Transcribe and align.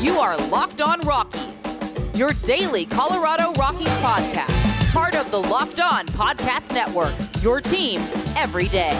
You 0.00 0.20
are 0.20 0.36
Locked 0.46 0.80
On 0.80 1.00
Rockies, 1.00 1.74
your 2.14 2.30
daily 2.44 2.86
Colorado 2.86 3.52
Rockies 3.54 3.88
podcast, 3.96 4.92
part 4.92 5.16
of 5.16 5.32
the 5.32 5.38
Locked 5.38 5.80
On 5.80 6.06
Podcast 6.06 6.72
Network, 6.72 7.12
your 7.42 7.60
team 7.60 8.00
every 8.36 8.68
day. 8.68 8.92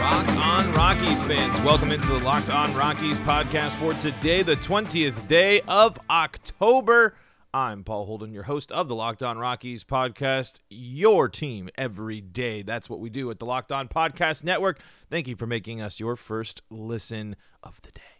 Rock 0.00 0.28
on 0.36 0.72
Rockies 0.72 1.22
fans. 1.22 1.60
Welcome 1.60 1.92
into 1.92 2.08
the 2.08 2.18
Locked 2.18 2.50
On 2.50 2.74
Rockies 2.74 3.20
podcast 3.20 3.70
for 3.78 3.94
today, 3.94 4.42
the 4.42 4.56
20th 4.56 5.28
day 5.28 5.60
of 5.68 5.96
October. 6.10 7.14
I'm 7.54 7.84
Paul 7.84 8.06
Holden, 8.06 8.32
your 8.32 8.42
host 8.42 8.72
of 8.72 8.88
the 8.88 8.96
Locked 8.96 9.22
On 9.22 9.38
Rockies 9.38 9.84
podcast, 9.84 10.58
your 10.68 11.28
team 11.28 11.70
every 11.78 12.20
day. 12.20 12.62
That's 12.62 12.90
what 12.90 12.98
we 12.98 13.10
do 13.10 13.30
at 13.30 13.38
the 13.38 13.46
Locked 13.46 13.70
On 13.70 13.86
Podcast 13.86 14.42
Network. 14.42 14.80
Thank 15.08 15.28
you 15.28 15.36
for 15.36 15.46
making 15.46 15.80
us 15.80 16.00
your 16.00 16.16
first 16.16 16.62
listen 16.68 17.36
of 17.62 17.80
the 17.82 17.92
day. 17.92 18.17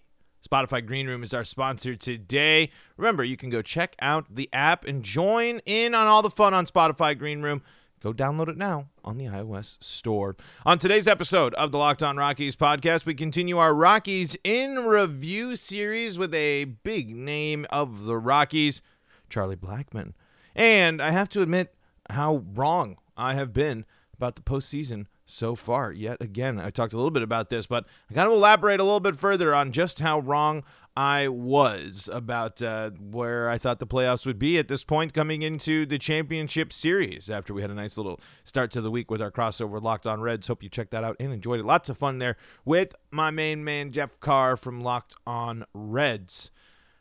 Spotify 0.51 0.85
Green 0.85 1.07
Room 1.07 1.23
is 1.23 1.35
our 1.35 1.45
sponsor 1.45 1.95
today. 1.95 2.71
Remember, 2.97 3.23
you 3.23 3.37
can 3.37 3.51
go 3.51 3.61
check 3.61 3.95
out 4.01 4.35
the 4.35 4.49
app 4.53 4.87
and 4.87 5.03
join 5.03 5.61
in 5.67 5.95
on 5.95 6.07
all 6.07 6.23
the 6.23 6.31
fun 6.31 6.55
on 6.55 6.65
Spotify 6.65 7.19
Green 7.19 7.43
Room. 7.43 7.63
Go 8.01 8.13
download 8.13 8.49
it 8.49 8.57
now 8.57 8.89
on 9.05 9.19
the 9.19 9.27
iOS 9.27 9.83
store. 9.83 10.37
On 10.65 10.79
today's 10.79 11.07
episode 11.07 11.53
of 11.55 11.73
the 11.73 11.79
Locked 11.79 12.03
On 12.03 12.17
Rockies 12.17 12.57
podcast, 12.57 13.05
we 13.05 13.15
continue 13.15 13.59
our 13.59 13.75
Rockies 13.75 14.37
in 14.45 14.87
Review 14.87 15.57
series 15.57 16.17
with 16.17 16.33
a 16.33 16.65
big 16.65 17.15
name 17.15 17.67
of 17.71 18.05
the 18.05 18.17
Rockies, 18.17 18.81
Charlie 19.29 19.57
Blackmon. 19.57 20.13
And 20.55 21.03
I 21.03 21.11
have 21.11 21.29
to 21.31 21.43
admit 21.43 21.75
how 22.09 22.45
wrong 22.55 22.97
I 23.17 23.35
have 23.35 23.53
been 23.53 23.85
about 24.17 24.37
the 24.37 24.43
postseason 24.43 25.07
so 25.31 25.55
far. 25.55 25.93
Yet 25.93 26.21
again, 26.21 26.59
I 26.59 26.71
talked 26.71 26.93
a 26.93 26.97
little 26.97 27.11
bit 27.11 27.23
about 27.23 27.51
this, 27.51 27.67
but 27.67 27.85
I 28.11 28.15
got 28.15 28.25
to 28.25 28.33
elaborate 28.33 28.81
a 28.81 28.85
little 28.85 29.01
bit 29.01 29.17
further 29.17 29.55
on 29.55 29.73
just 29.73 30.01
how 30.01 30.21
wrong 30.21 30.65
I 30.97 31.29
was 31.29 32.09
about 32.13 32.61
uh, 32.61 32.91
where 32.91 33.49
I 33.49 33.57
thought 33.57 33.79
the 33.79 33.87
playoffs 33.87 34.27
would 34.27 34.39
be 34.39 34.59
at 34.59 34.67
this 34.67 34.83
point 34.83 35.15
coming 35.15 35.43
into 35.43 35.87
the 35.87 35.99
championship 35.99 36.73
series 36.73 37.31
after 37.31 37.55
we 37.55 37.63
had 37.63 37.71
a 37.71 37.75
nice 37.75 37.97
little 37.97 38.19
start 38.45 38.73
to 38.73 38.81
the 38.81 38.91
week 38.91 39.09
with 39.09 39.23
our 39.23 39.31
crossover 39.31 39.81
Locked 39.81 40.09
On 40.09 40.21
Reds. 40.21 40.49
Hope 40.49 40.63
you 40.63 40.69
checked 40.69 40.91
that 40.91 41.05
out 41.05 41.15
and 41.21 41.33
enjoyed 41.33 41.61
it. 41.61 41.67
Lots 41.67 41.89
of 41.89 41.99
fun 41.99 42.19
there 42.19 42.37
with 42.65 42.97
my 43.13 43.31
main 43.31 43.63
man, 43.63 43.93
Jeff 43.93 44.19
Carr 44.19 44.57
from 44.57 44.81
Locked 44.81 45.15
On 45.25 45.65
Reds. 45.73 46.51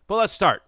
But 0.05 0.17
let's 0.17 0.33
start 0.33 0.61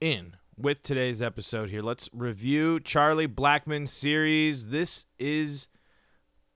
in 0.00 0.36
with 0.58 0.82
today's 0.82 1.22
episode 1.22 1.70
here. 1.70 1.80
Let's 1.80 2.10
review 2.12 2.78
Charlie 2.78 3.26
Blackmon's 3.26 3.90
series. 3.90 4.66
This 4.66 5.06
is 5.18 5.68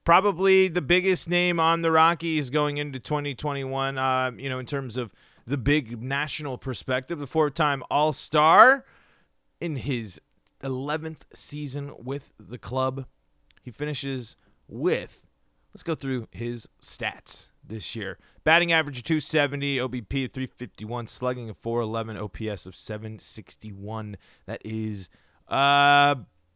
probably 0.05 0.67
the 0.67 0.81
biggest 0.81 1.29
name 1.29 1.59
on 1.59 1.81
the 1.81 1.91
Rockies 1.91 2.49
going 2.49 2.77
into 2.77 2.99
2021. 2.99 3.97
Uh, 3.97 4.31
you 4.37 4.47
know, 4.47 4.59
in 4.59 4.65
terms 4.65 4.95
of 4.95 5.13
the 5.45 5.57
big 5.57 6.01
national 6.01 6.57
perspective, 6.57 7.19
the 7.19 7.27
four-time 7.27 7.83
All-Star 7.89 8.85
in 9.59 9.77
his 9.77 10.21
11th 10.63 11.21
season 11.33 11.93
with 11.97 12.31
the 12.39 12.57
club. 12.57 13.05
He 13.61 13.71
finishes 13.71 14.37
with. 14.67 15.25
Let's 15.73 15.83
go 15.83 15.95
through 15.95 16.27
his 16.31 16.69
stats 16.81 17.49
this 17.67 17.95
year. 17.95 18.17
Batting 18.43 18.71
average 18.71 18.99
of 18.99 19.03
270, 19.03 19.77
OBP 19.77 20.25
of 20.25 20.31
351, 20.31 21.07
slugging 21.07 21.49
of 21.49 21.57
411, 21.57 22.17
OPS 22.17 22.65
of 22.65 22.75
761. 22.75 24.17
That 24.45 24.61
is 24.63 25.09
uh 25.47 26.15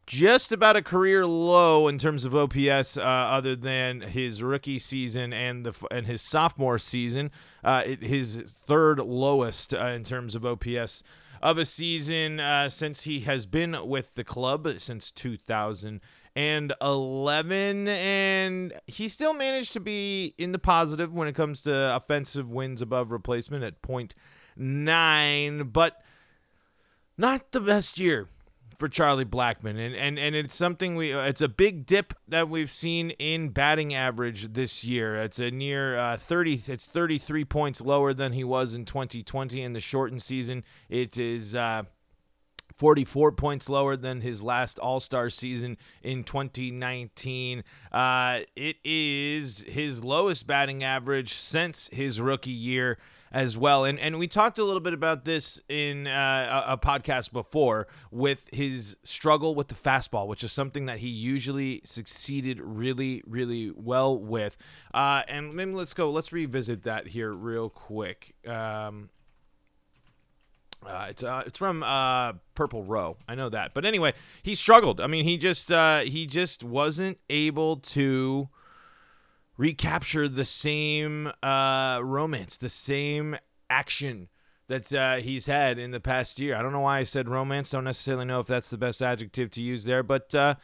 just 0.10 0.52
about 0.52 0.76
a 0.76 0.82
career 0.82 1.24
low 1.24 1.88
in 1.88 2.00
terms 2.00 2.26
of 2.26 2.36
OPS, 2.36 2.98
uh, 2.98 3.02
other 3.02 3.56
than 3.56 4.02
his 4.02 4.42
rookie 4.42 4.80
season 4.80 5.32
and 5.32 5.64
the 5.64 5.72
and 5.92 6.08
his 6.08 6.20
sophomore 6.20 6.80
season. 6.80 7.30
Uh, 7.64 7.84
it, 7.86 8.02
his 8.02 8.38
third 8.38 8.98
lowest 8.98 9.72
uh, 9.72 9.86
in 9.86 10.04
terms 10.04 10.34
of 10.34 10.44
OPS 10.44 11.04
of 11.44 11.60
a 11.60 11.66
season 11.66 12.40
uh, 12.40 12.70
since 12.70 13.04
he 13.04 13.20
has 13.20 13.46
been 13.46 13.88
with 13.88 14.16
the 14.16 14.24
club 14.24 14.68
since 14.80 15.12
2011, 15.12 17.88
and 17.88 18.74
he 18.88 19.08
still 19.08 19.36
managed 19.36 19.74
to 19.74 19.80
be 19.80 20.34
in 20.40 20.54
the 20.54 20.60
positive 20.60 21.14
when 21.14 21.28
it 21.28 21.36
comes 21.36 21.62
to 21.62 21.96
offensive 21.96 22.50
wins 22.50 22.82
above 22.82 23.12
replacement 23.12 23.64
at 23.64 23.80
0.9, 23.84 25.72
but 25.72 26.02
not 27.16 27.52
the 27.52 27.62
best 27.62 28.00
year 28.00 28.28
for 28.80 28.88
Charlie 28.88 29.26
Blackmon, 29.26 29.78
and 29.78 29.94
and 29.94 30.18
and 30.18 30.36
it's 30.36 30.56
something 30.56 30.96
we 30.96 31.12
it's 31.12 31.42
a 31.42 31.50
big 31.50 31.86
dip 31.86 32.14
that 32.30 32.50
we've 32.50 32.72
seen 32.72 33.12
in 33.12 33.50
batting 33.50 33.94
average 33.94 34.54
this 34.54 34.86
year. 34.86 35.18
It's 35.18 35.38
a 35.38 35.52
near 35.52 35.98
uh, 35.98 36.18
30. 36.18 36.64
It's 36.68 36.88
33 36.88 37.46
points 37.46 37.82
lower 37.82 38.14
than 38.14 38.32
he 38.32 38.46
was 38.46 38.74
in 38.74 38.86
2020 38.86 39.62
in 39.62 39.74
the 39.74 39.82
shortened 39.82 40.24
season. 40.24 40.64
It 40.88 41.18
is. 41.18 41.54
Uh, 41.54 41.84
44 42.76 43.34
points 43.34 43.68
lower 43.68 43.98
than 43.98 44.22
his 44.22 44.42
last 44.42 44.80
All 44.80 45.02
Star 45.02 45.30
season 45.30 45.78
in 46.02 46.24
2019. 46.24 47.66
Uh, 47.92 48.40
it 48.56 48.78
is 48.86 49.66
his 49.68 50.02
lowest 50.02 50.48
batting 50.48 50.82
average 50.82 51.34
since 51.34 51.90
his 51.92 52.22
rookie 52.22 52.52
year 52.52 52.98
as 53.32 53.58
well. 53.58 53.86
And 53.86 54.00
and 54.00 54.20
we 54.20 54.28
talked 54.28 54.58
a 54.58 54.64
little 54.64 54.80
bit 54.80 54.94
about 54.94 55.26
this 55.26 55.62
in 55.70 56.08
uh, 56.08 56.64
a, 56.68 56.74
a, 56.74 56.78
podcast 56.78 57.32
before 57.32 57.88
with 58.12 58.48
his 58.52 58.98
struggle 59.04 59.56
with 59.56 59.68
the 59.68 59.76
fastball, 59.76 60.28
which 60.28 60.44
is 60.44 60.52
something 60.52 60.86
that 60.88 61.00
he 61.00 61.08
usually 61.08 61.82
succeeded 61.84 62.60
really 62.62 63.24
really 63.26 63.72
well 63.76 64.18
with. 64.18 64.58
Uh, 64.94 65.24
and 65.28 65.54
maybe 65.54 65.74
let's 65.74 65.94
go. 65.94 66.10
Let's 66.10 66.32
revisit 66.32 66.84
that 66.84 67.08
here 67.08 67.32
real 67.32 67.70
quick. 67.70 68.34
Um, 68.48 69.10
uh, 70.86 71.08
it's 71.10 71.24
uh, 71.24 71.44
it's 71.46 71.58
from 71.58 71.84
uh, 71.84 72.34
Purple 72.56 72.84
Row. 72.84 73.18
I 73.28 73.36
know 73.36 73.50
that, 73.50 73.74
but 73.74 73.86
anyway, 73.86 74.14
he 74.44 74.56
struggled. 74.56 75.02
I 75.02 75.08
mean, 75.08 75.26
he 75.26 75.38
just 75.38 75.72
uh, 75.72 76.00
he 76.00 76.26
just 76.26 76.64
wasn't 76.64 77.20
able 77.30 77.78
to 77.78 78.50
recapture 79.60 80.30
the 80.30 80.46
same 80.46 81.30
uh, 81.44 82.00
romance, 82.02 82.58
the 82.58 82.70
same 82.70 83.38
action 83.70 84.30
that 84.70 84.94
uh, 84.94 85.18
he's 85.18 85.48
had 85.48 85.78
in 85.78 85.92
the 85.92 86.00
past 86.00 86.40
year. 86.40 86.56
I 86.56 86.62
don't 86.62 86.72
know 86.72 86.80
why 86.80 87.00
I 87.00 87.04
said 87.04 87.28
romance. 87.28 87.72
Don't 87.72 87.84
necessarily 87.84 88.24
know 88.24 88.40
if 88.40 88.48
that's 88.48 88.70
the 88.70 88.78
best 88.78 89.02
adjective 89.02 89.52
to 89.52 89.62
use 89.62 89.84
there, 89.84 90.02
but 90.02 90.34
uh, 90.34 90.56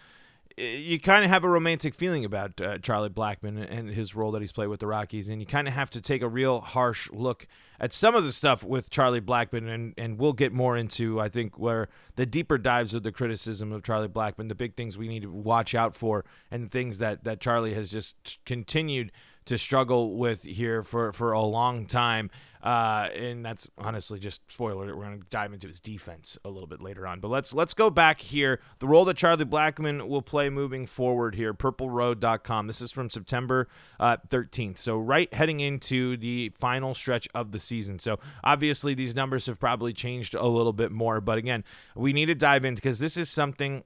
you 0.58 1.00
kind 1.00 1.26
of 1.26 1.30
have 1.30 1.44
a 1.44 1.50
romantic 1.50 1.94
feeling 1.94 2.24
about 2.24 2.62
uh, 2.62 2.78
Charlie 2.78 3.10
Blackmon 3.10 3.68
and 3.70 3.90
his 3.90 4.16
role 4.16 4.32
that 4.32 4.42
he's 4.42 4.54
played 4.54 4.68
with 4.68 4.80
the 4.80 4.88
Rockies, 4.88 5.28
and 5.28 5.42
you 5.42 5.46
kind 5.46 5.68
of 5.68 5.74
have 5.74 5.90
to 5.92 6.02
take 6.02 6.22
a 6.22 6.30
real 6.30 6.62
harsh 6.62 7.10
look 7.12 7.46
at 7.80 7.92
some 7.92 8.16
of 8.16 8.24
the 8.24 8.32
stuff 8.32 8.64
with 8.64 8.90
Charlie 8.90 9.20
Blackmon, 9.20 9.68
and, 9.68 9.94
and 9.98 10.18
we'll 10.18 10.34
get 10.34 10.54
more 10.54 10.78
into, 10.78 11.20
I 11.20 11.28
think, 11.28 11.60
where 11.60 11.90
the 12.16 12.26
deeper 12.26 12.58
dives 12.58 12.94
of 12.94 13.04
the 13.04 13.12
criticism 13.12 13.74
of 13.74 13.84
Charlie 13.84 14.08
Blackmon, 14.08 14.48
the 14.48 14.56
big 14.56 14.76
things 14.76 14.98
we 14.98 15.10
need 15.10 15.24
to 15.24 15.32
watch 15.32 15.76
out 15.76 15.94
for, 15.94 16.24
and 16.50 16.72
things 16.72 17.00
that, 17.00 17.26
that 17.26 17.42
Charlie 17.42 17.74
has 17.74 17.92
just 17.92 18.40
continued 18.46 19.12
to 19.46 19.58
struggle 19.58 20.18
with 20.18 20.44
here 20.44 20.84
for, 20.84 21.12
for 21.12 21.34
a 21.34 21.42
long 21.42 21.86
time. 21.86 22.32
Uh, 22.66 23.10
and 23.14 23.46
that's 23.46 23.70
honestly 23.78 24.18
just 24.18 24.42
spoiler. 24.52 24.88
We're 24.88 25.06
going 25.06 25.20
to 25.20 25.28
dive 25.30 25.54
into 25.54 25.68
his 25.68 25.80
defense 25.80 26.40
a 26.44 26.50
little 26.50 26.66
bit 26.66 26.82
later 26.82 27.06
on. 27.06 27.20
But 27.20 27.28
let's 27.28 27.54
let's 27.54 27.76
go 27.76 27.92
back 27.92 28.20
here. 28.20 28.60
The 28.80 28.88
role 28.88 29.06
that 29.06 29.18
Charlie 29.18 29.46
Blackmon 29.46 30.08
will 30.08 30.24
play 30.24 30.50
moving 30.50 30.88
forward 30.88 31.36
here. 31.36 31.54
PurpleRow.com. 31.54 32.66
This 32.66 32.82
is 32.82 32.92
from 32.92 33.12
September 33.12 33.68
uh, 34.00 34.18
13th. 34.30 34.80
So 34.80 34.98
right 34.98 35.32
heading 35.32 35.60
into 35.60 36.18
the 36.18 36.54
final 36.58 36.96
stretch 36.96 37.28
of 37.36 37.52
the 37.52 37.60
season. 37.60 38.00
So 38.00 38.18
obviously 38.44 38.96
these 38.96 39.16
numbers 39.16 39.46
have 39.46 39.60
probably 39.60 39.94
changed 39.94 40.34
a 40.34 40.48
little 40.48 40.74
bit 40.74 40.92
more. 40.92 41.22
But 41.22 41.38
again, 41.38 41.64
we 41.96 42.14
need 42.14 42.26
to 42.26 42.36
dive 42.36 42.66
in 42.66 42.74
because 42.74 42.98
this 42.98 43.16
is 43.16 43.30
something 43.30 43.84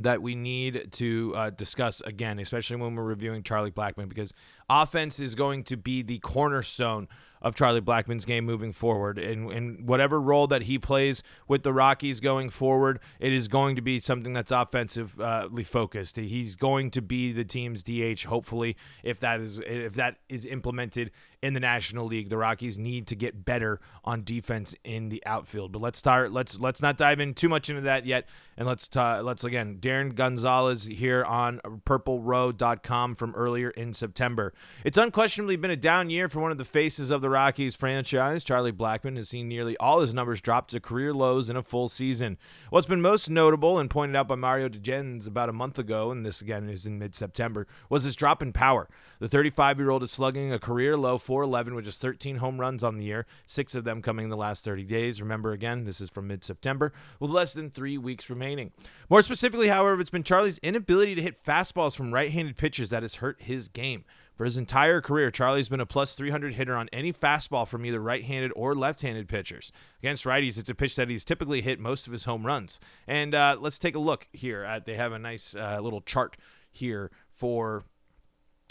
that 0.00 0.20
we 0.20 0.34
need 0.34 0.92
to 0.92 1.32
uh, 1.34 1.50
discuss 1.50 2.00
again, 2.02 2.38
especially 2.38 2.76
when 2.76 2.94
we're 2.94 3.04
reviewing 3.04 3.42
Charlie 3.42 3.70
Blackmon, 3.70 4.08
because 4.08 4.32
offense 4.68 5.18
is 5.20 5.34
going 5.34 5.64
to 5.64 5.76
be 5.76 6.02
the 6.02 6.18
cornerstone 6.18 7.08
of 7.46 7.54
Charlie 7.54 7.80
Blackmon's 7.80 8.24
game 8.24 8.44
moving 8.44 8.72
forward. 8.72 9.18
And 9.18 9.86
whatever 9.86 10.20
role 10.20 10.48
that 10.48 10.62
he 10.62 10.80
plays 10.80 11.22
with 11.46 11.62
the 11.62 11.72
Rockies 11.72 12.18
going 12.18 12.50
forward, 12.50 12.98
it 13.20 13.32
is 13.32 13.46
going 13.46 13.76
to 13.76 13.82
be 13.82 14.00
something 14.00 14.32
that's 14.32 14.50
offensively 14.50 15.62
focused. 15.62 16.16
He's 16.16 16.56
going 16.56 16.90
to 16.90 17.00
be 17.00 17.30
the 17.30 17.44
team's 17.44 17.84
DH, 17.84 18.24
hopefully, 18.24 18.76
if 19.04 19.20
that 19.20 19.38
is 19.38 19.60
if 19.64 19.94
that 19.94 20.16
is 20.28 20.44
implemented 20.44 21.12
in 21.42 21.54
the 21.54 21.60
National 21.60 22.06
League. 22.06 22.30
The 22.30 22.36
Rockies 22.36 22.78
need 22.78 23.06
to 23.08 23.16
get 23.16 23.44
better 23.44 23.80
on 24.04 24.24
defense 24.24 24.74
in 24.84 25.08
the 25.08 25.22
outfield. 25.26 25.72
But 25.72 25.82
let's 25.82 25.98
start. 25.98 26.32
Let's 26.32 26.58
let's 26.58 26.80
not 26.80 26.96
dive 26.96 27.20
in 27.20 27.34
too 27.34 27.48
much 27.48 27.68
into 27.68 27.82
that 27.82 28.06
yet, 28.06 28.28
and 28.56 28.66
let's 28.66 28.94
let's 28.94 29.44
again 29.44 29.78
Darren 29.80 30.14
Gonzalez 30.14 30.84
here 30.84 31.24
on 31.24 31.58
PurpleRow.com 31.58 33.14
from 33.14 33.34
earlier 33.34 33.70
in 33.70 33.92
September. 33.92 34.52
It's 34.84 34.98
unquestionably 34.98 35.56
been 35.56 35.70
a 35.70 35.76
down 35.76 36.10
year 36.10 36.28
for 36.28 36.40
one 36.40 36.52
of 36.52 36.58
the 36.58 36.64
faces 36.64 37.10
of 37.10 37.20
the 37.20 37.30
Rockies 37.30 37.74
franchise. 37.74 38.44
Charlie 38.44 38.72
Blackmon 38.72 39.16
has 39.16 39.28
seen 39.28 39.48
nearly 39.48 39.76
all 39.78 40.00
his 40.00 40.14
numbers 40.14 40.40
drop 40.40 40.68
to 40.68 40.80
career 40.80 41.12
lows 41.12 41.48
in 41.48 41.56
a 41.56 41.62
full 41.62 41.88
season. 41.88 42.38
What's 42.70 42.86
been 42.86 43.00
most 43.00 43.28
notable 43.30 43.78
and 43.78 43.90
pointed 43.90 44.16
out 44.16 44.28
by 44.28 44.34
Mario 44.34 44.68
DeGens 44.68 45.26
about 45.26 45.48
a 45.48 45.52
month 45.52 45.78
ago, 45.78 46.10
and 46.10 46.24
this 46.24 46.40
again 46.40 46.68
is 46.68 46.86
in 46.86 46.98
mid 46.98 47.14
September, 47.14 47.66
was 47.88 48.04
his 48.04 48.16
drop 48.16 48.42
in 48.42 48.52
power. 48.52 48.88
The 49.18 49.28
35 49.28 49.78
year 49.78 49.90
old 49.90 50.02
is 50.02 50.10
slugging 50.10 50.52
a 50.52 50.58
career 50.58 50.96
low 50.96 51.18
411 51.26 51.74
with 51.74 51.84
just 51.84 52.00
13 52.00 52.36
home 52.36 52.60
runs 52.60 52.84
on 52.84 52.98
the 52.98 53.04
year, 53.04 53.26
six 53.46 53.74
of 53.74 53.82
them 53.82 54.00
coming 54.00 54.24
in 54.24 54.30
the 54.30 54.36
last 54.36 54.64
30 54.64 54.84
days. 54.84 55.20
Remember, 55.20 55.50
again, 55.50 55.84
this 55.84 56.00
is 56.00 56.08
from 56.08 56.28
mid 56.28 56.44
September, 56.44 56.92
with 57.18 57.32
less 57.32 57.52
than 57.52 57.68
three 57.68 57.98
weeks 57.98 58.30
remaining. 58.30 58.70
More 59.10 59.22
specifically, 59.22 59.66
however, 59.66 60.00
it's 60.00 60.08
been 60.08 60.22
Charlie's 60.22 60.58
inability 60.58 61.16
to 61.16 61.22
hit 61.22 61.42
fastballs 61.42 61.96
from 61.96 62.14
right 62.14 62.30
handed 62.30 62.56
pitchers 62.56 62.90
that 62.90 63.02
has 63.02 63.16
hurt 63.16 63.42
his 63.42 63.68
game. 63.68 64.04
For 64.36 64.44
his 64.44 64.56
entire 64.58 65.00
career, 65.00 65.30
Charlie's 65.30 65.70
been 65.70 65.80
a 65.80 65.86
plus 65.86 66.14
300 66.14 66.54
hitter 66.54 66.76
on 66.76 66.90
any 66.92 67.12
fastball 67.12 67.66
from 67.66 67.86
either 67.86 68.00
right 68.00 68.22
handed 68.22 68.52
or 68.54 68.74
left 68.74 69.00
handed 69.00 69.28
pitchers. 69.28 69.72
Against 70.00 70.24
righties, 70.24 70.58
it's 70.58 70.70
a 70.70 70.74
pitch 70.74 70.94
that 70.96 71.08
he's 71.08 71.24
typically 71.24 71.62
hit 71.62 71.80
most 71.80 72.06
of 72.06 72.12
his 72.12 72.26
home 72.26 72.46
runs. 72.46 72.78
And 73.08 73.34
uh, 73.34 73.56
let's 73.58 73.78
take 73.78 73.94
a 73.94 73.98
look 73.98 74.28
here. 74.32 74.62
At, 74.62 74.84
they 74.84 74.94
have 74.94 75.12
a 75.12 75.18
nice 75.18 75.56
uh, 75.56 75.80
little 75.80 76.02
chart 76.02 76.36
here 76.70 77.10
for 77.30 77.84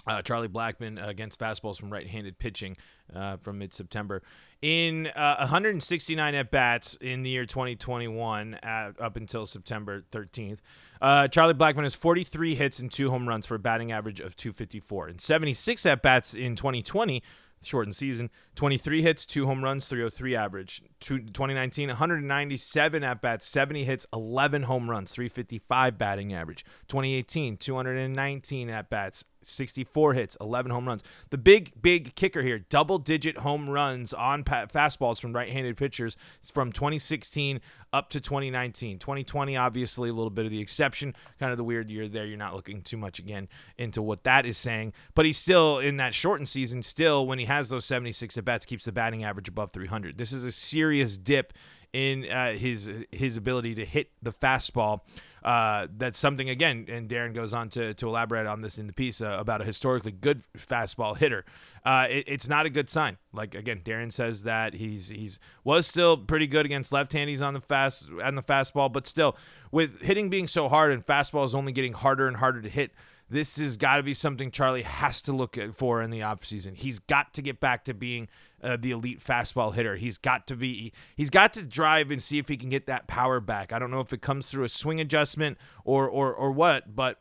uh, 0.07 0.22
Charlie 0.22 0.48
Blackmon 0.48 1.06
against 1.06 1.40
fastballs 1.40 1.78
from 1.78 1.92
right-handed 1.92 2.38
pitching 2.40 2.78
uh, 3.13 3.38
from 3.38 3.60
mid-September. 3.60 4.22
In 4.62 5.07
uh, 5.07 5.38
169 5.40 6.36
at 6.36 6.52
bats 6.52 6.98
in 7.02 7.24
the 7.24 7.30
year 7.30 7.46
2021, 7.46 8.56
at, 8.56 9.00
up 9.00 9.18
until 9.18 9.46
September 9.46 10.04
13th, 10.12 10.60
uh, 11.02 11.28
Charlie 11.28 11.54
Blackmon 11.54 11.84
has 11.84 11.96
43 11.96 12.56
hits 12.56 12.80
and 12.80 12.92
two 12.92 13.10
home 13.10 13.28
runs 13.28 13.46
for 13.46 13.56
a 13.56 13.60
batting 13.60 13.92
average 13.92 14.19
of 14.19 14.36
254. 14.36 15.10
In 15.10 15.19
76 15.19 15.86
at 15.86 16.02
bats 16.02 16.34
in 16.34 16.56
2020, 16.56 17.22
shortened 17.66 17.96
season, 17.96 18.30
23 18.56 19.02
hits, 19.02 19.25
two 19.25 19.46
home 19.46 19.63
runs, 19.63 19.88
303 19.88 20.36
average. 20.36 20.81
2019, 21.00 21.90
197 21.90 23.04
at 23.04 23.22
bats, 23.22 23.48
70 23.48 23.84
hits, 23.84 24.06
11 24.13 24.63
home 24.63 24.90
runs, 24.90 25.12
355 25.12 25.98
batting 25.98 26.34
average. 26.34 26.63
2018, 26.88 27.57
219 27.57 28.69
at 28.69 28.90
bats, 28.90 29.24
64 29.47 30.13
hits, 30.13 30.38
11 30.39 30.71
home 30.71 30.88
runs. 30.88 31.03
The 31.30 31.38
big, 31.38 31.71
big 31.81 32.15
kicker 32.15 32.42
here 32.42 32.59
double 32.59 33.00
digit 33.00 33.38
home 33.38 33.69
runs 33.69 34.13
on 34.13 34.44
fastballs 34.44 35.19
from 35.19 35.33
right 35.33 35.51
handed 35.51 35.77
pitchers 35.77 36.18
from 36.53 36.71
2016 36.71 37.62
up 37.94 38.09
to 38.09 38.19
2019. 38.19 39.00
2020, 39.00 39.56
obviously, 39.56 40.09
a 40.09 40.13
little 40.13 40.30
bit 40.30 40.45
of 40.45 40.51
the 40.51 40.59
exception, 40.59 41.15
kind 41.39 41.51
of 41.51 41.57
the 41.57 41.63
weird 41.63 41.89
year 41.89 42.07
there. 42.07 42.25
You're 42.25 42.38
not 42.38 42.56
looking 42.56 42.81
too 42.81 42.97
much 42.97 43.19
again 43.19 43.47
into 43.77 44.01
what 44.01 44.24
that 44.24 44.45
is 44.45 44.57
saying, 44.57 44.94
but 45.13 45.25
he's 45.25 45.38
still 45.38 45.80
in 45.80 45.97
that 45.97 46.13
shortened 46.13 46.50
season, 46.50 46.83
still, 46.83 47.25
when 47.25 47.39
he 47.39 47.45
has 47.45 47.69
those 47.69 47.86
76 47.86 48.38
at 48.38 48.45
bats, 48.45 48.65
keeps 48.65 48.86
the 48.86 48.92
batting 48.92 49.24
average 49.24 49.47
above 49.47 49.71
300. 49.71 50.18
This 50.18 50.33
is 50.33 50.44
a 50.44 50.51
serious 50.51 51.18
dip 51.18 51.53
in 51.95 52.30
uh, 52.30 52.51
his 52.53 52.92
his 53.12 53.38
ability 53.38 53.75
to 53.75 53.86
hit 53.86 54.09
the 54.21 54.33
fastball 54.33 55.01
uh, 55.45 55.86
that's 55.95 56.18
something 56.18 56.50
again, 56.50 56.88
and 56.89 57.07
Darren 57.07 57.31
goes 57.31 57.53
on 57.53 57.69
to, 57.69 57.94
to 57.94 58.07
elaborate 58.07 58.47
on 58.47 58.62
this 58.62 58.80
in 58.80 58.88
the 58.88 58.94
piece 58.94 59.21
uh, 59.21 59.38
about 59.39 59.62
a 59.62 59.63
historically 59.63 60.12
good 60.12 60.42
fastball 60.57 61.15
hitter. 61.15 61.45
Uh, 61.86 62.07
it, 62.09 62.24
it's 62.27 62.50
not 62.50 62.65
a 62.65 62.69
good 62.69 62.89
sign. 62.89 63.18
Like 63.31 63.53
again, 63.53 63.81
Darren 63.86 64.12
says 64.12 64.42
that 64.42 64.74
he's 64.74 65.09
he's 65.09 65.39
was 65.63 65.86
still 65.86 66.18
pretty 66.18 66.47
good 66.47 66.65
against 66.65 66.92
left-handies 66.92 67.44
on 67.44 67.53
the 67.53 67.62
fast 67.62 68.07
on 68.24 68.33
the 68.33 68.42
fastball, 68.42 68.92
but 68.92 69.06
still 69.06 69.38
with 69.71 70.01
hitting 70.01 70.31
being 70.31 70.47
so 70.47 70.68
hard 70.68 70.92
and 70.92 71.06
fastball 71.06 71.45
is 71.45 71.53
only 71.53 71.71
getting 71.71 71.94
harder 71.94 72.27
and 72.27 72.38
harder 72.38 72.63
to 72.63 72.69
hit 72.69 72.92
this 73.30 73.57
has 73.57 73.77
got 73.77 73.97
to 73.97 74.03
be 74.03 74.13
something 74.13 74.51
Charlie 74.51 74.83
has 74.83 75.21
to 75.24 75.33
look 75.33 75.57
for 75.74 76.01
in 76.01 76.12
the 76.12 76.19
offseason. 76.19 76.75
He's 76.75 77.00
got 77.00 77.33
to 77.33 77.42
get 77.42 77.59
back 77.59 77.86
to 77.86 77.94
being 77.94 78.27
uh, 78.63 78.78
the 78.80 78.92
elite 78.92 79.24
fastball 79.24 79.74
hitter. 79.74 79.96
He's 79.96 80.18
got 80.18 80.48
to 80.48 80.56
be 80.56 80.94
he's 81.16 81.30
got 81.30 81.54
to 81.54 81.66
drive 81.66 82.12
and 82.12 82.22
see 82.22 82.38
if 82.40 82.48
he 82.48 82.57
can 82.57 82.69
get 82.69 82.88
that 82.88 83.07
power 83.07 83.40
back. 83.40 83.74
I 83.74 83.80
don't 83.80 83.92
know 83.92 84.00
if 84.00 84.13
it 84.13 84.22
comes 84.22 84.48
through 84.48 84.63
a 84.63 84.69
swing 84.69 85.00
adjustment 85.00 85.57
or 85.84 86.10
or 86.10 86.34
or 86.34 86.52
what, 86.52 86.96
but 86.96 87.19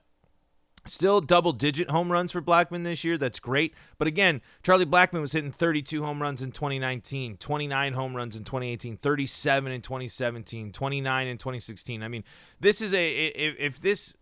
Still 0.87 1.23
double 1.23 1.53
digit 1.53 1.89
home 1.89 2.13
runs 2.13 2.31
for 2.31 2.43
Blackmon 2.43 2.85
this 2.85 3.05
year. 3.05 3.17
That's 3.17 3.41
great. 3.41 3.75
But 3.97 4.07
again, 4.07 4.43
Charlie 4.63 4.85
Blackmon 4.85 5.23
was 5.23 5.33
hitting 5.33 5.51
32 5.51 6.05
home 6.05 6.21
runs 6.21 6.43
in 6.43 6.53
2019, 6.53 7.39
29 7.39 7.93
home 7.95 8.15
runs 8.15 8.37
in 8.37 8.45
2018, 8.45 8.99
37 8.99 9.73
in 9.73 9.81
2017, 9.81 10.73
29 10.73 11.27
in 11.27 11.39
2016. 11.39 12.03
I 12.03 12.09
mean, 12.09 12.23
this 12.61 12.83
is 12.83 12.93
a 12.93 13.11
if, 13.17 13.57
if 13.59 13.81
this 13.81 14.15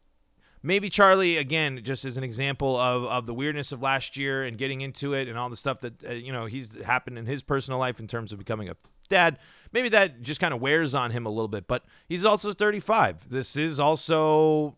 maybe 0.62 0.88
Charlie 0.88 1.36
again, 1.36 1.80
just 1.82 2.04
as 2.04 2.16
an 2.16 2.24
example 2.24 2.76
of, 2.76 3.04
of 3.04 3.26
the 3.26 3.34
weirdness 3.34 3.72
of 3.72 3.82
last 3.82 4.16
year 4.16 4.44
and 4.44 4.56
getting 4.58 4.80
into 4.80 5.14
it 5.14 5.28
and 5.28 5.38
all 5.38 5.50
the 5.50 5.56
stuff 5.56 5.80
that 5.80 6.04
uh, 6.04 6.12
you 6.12 6.32
know 6.32 6.46
he's 6.46 6.70
happened 6.84 7.18
in 7.18 7.26
his 7.26 7.42
personal 7.42 7.78
life 7.78 8.00
in 8.00 8.06
terms 8.06 8.32
of 8.32 8.38
becoming 8.38 8.68
a 8.68 8.76
dad. 9.08 9.38
Maybe 9.72 9.88
that 9.90 10.22
just 10.22 10.40
kind 10.40 10.52
of 10.54 10.60
wears 10.60 10.94
on 10.94 11.10
him 11.10 11.26
a 11.26 11.30
little 11.30 11.48
bit, 11.48 11.66
but 11.66 11.84
he's 12.08 12.24
also 12.24 12.52
35. 12.52 13.30
This 13.30 13.56
is 13.56 13.80
also 13.80 14.76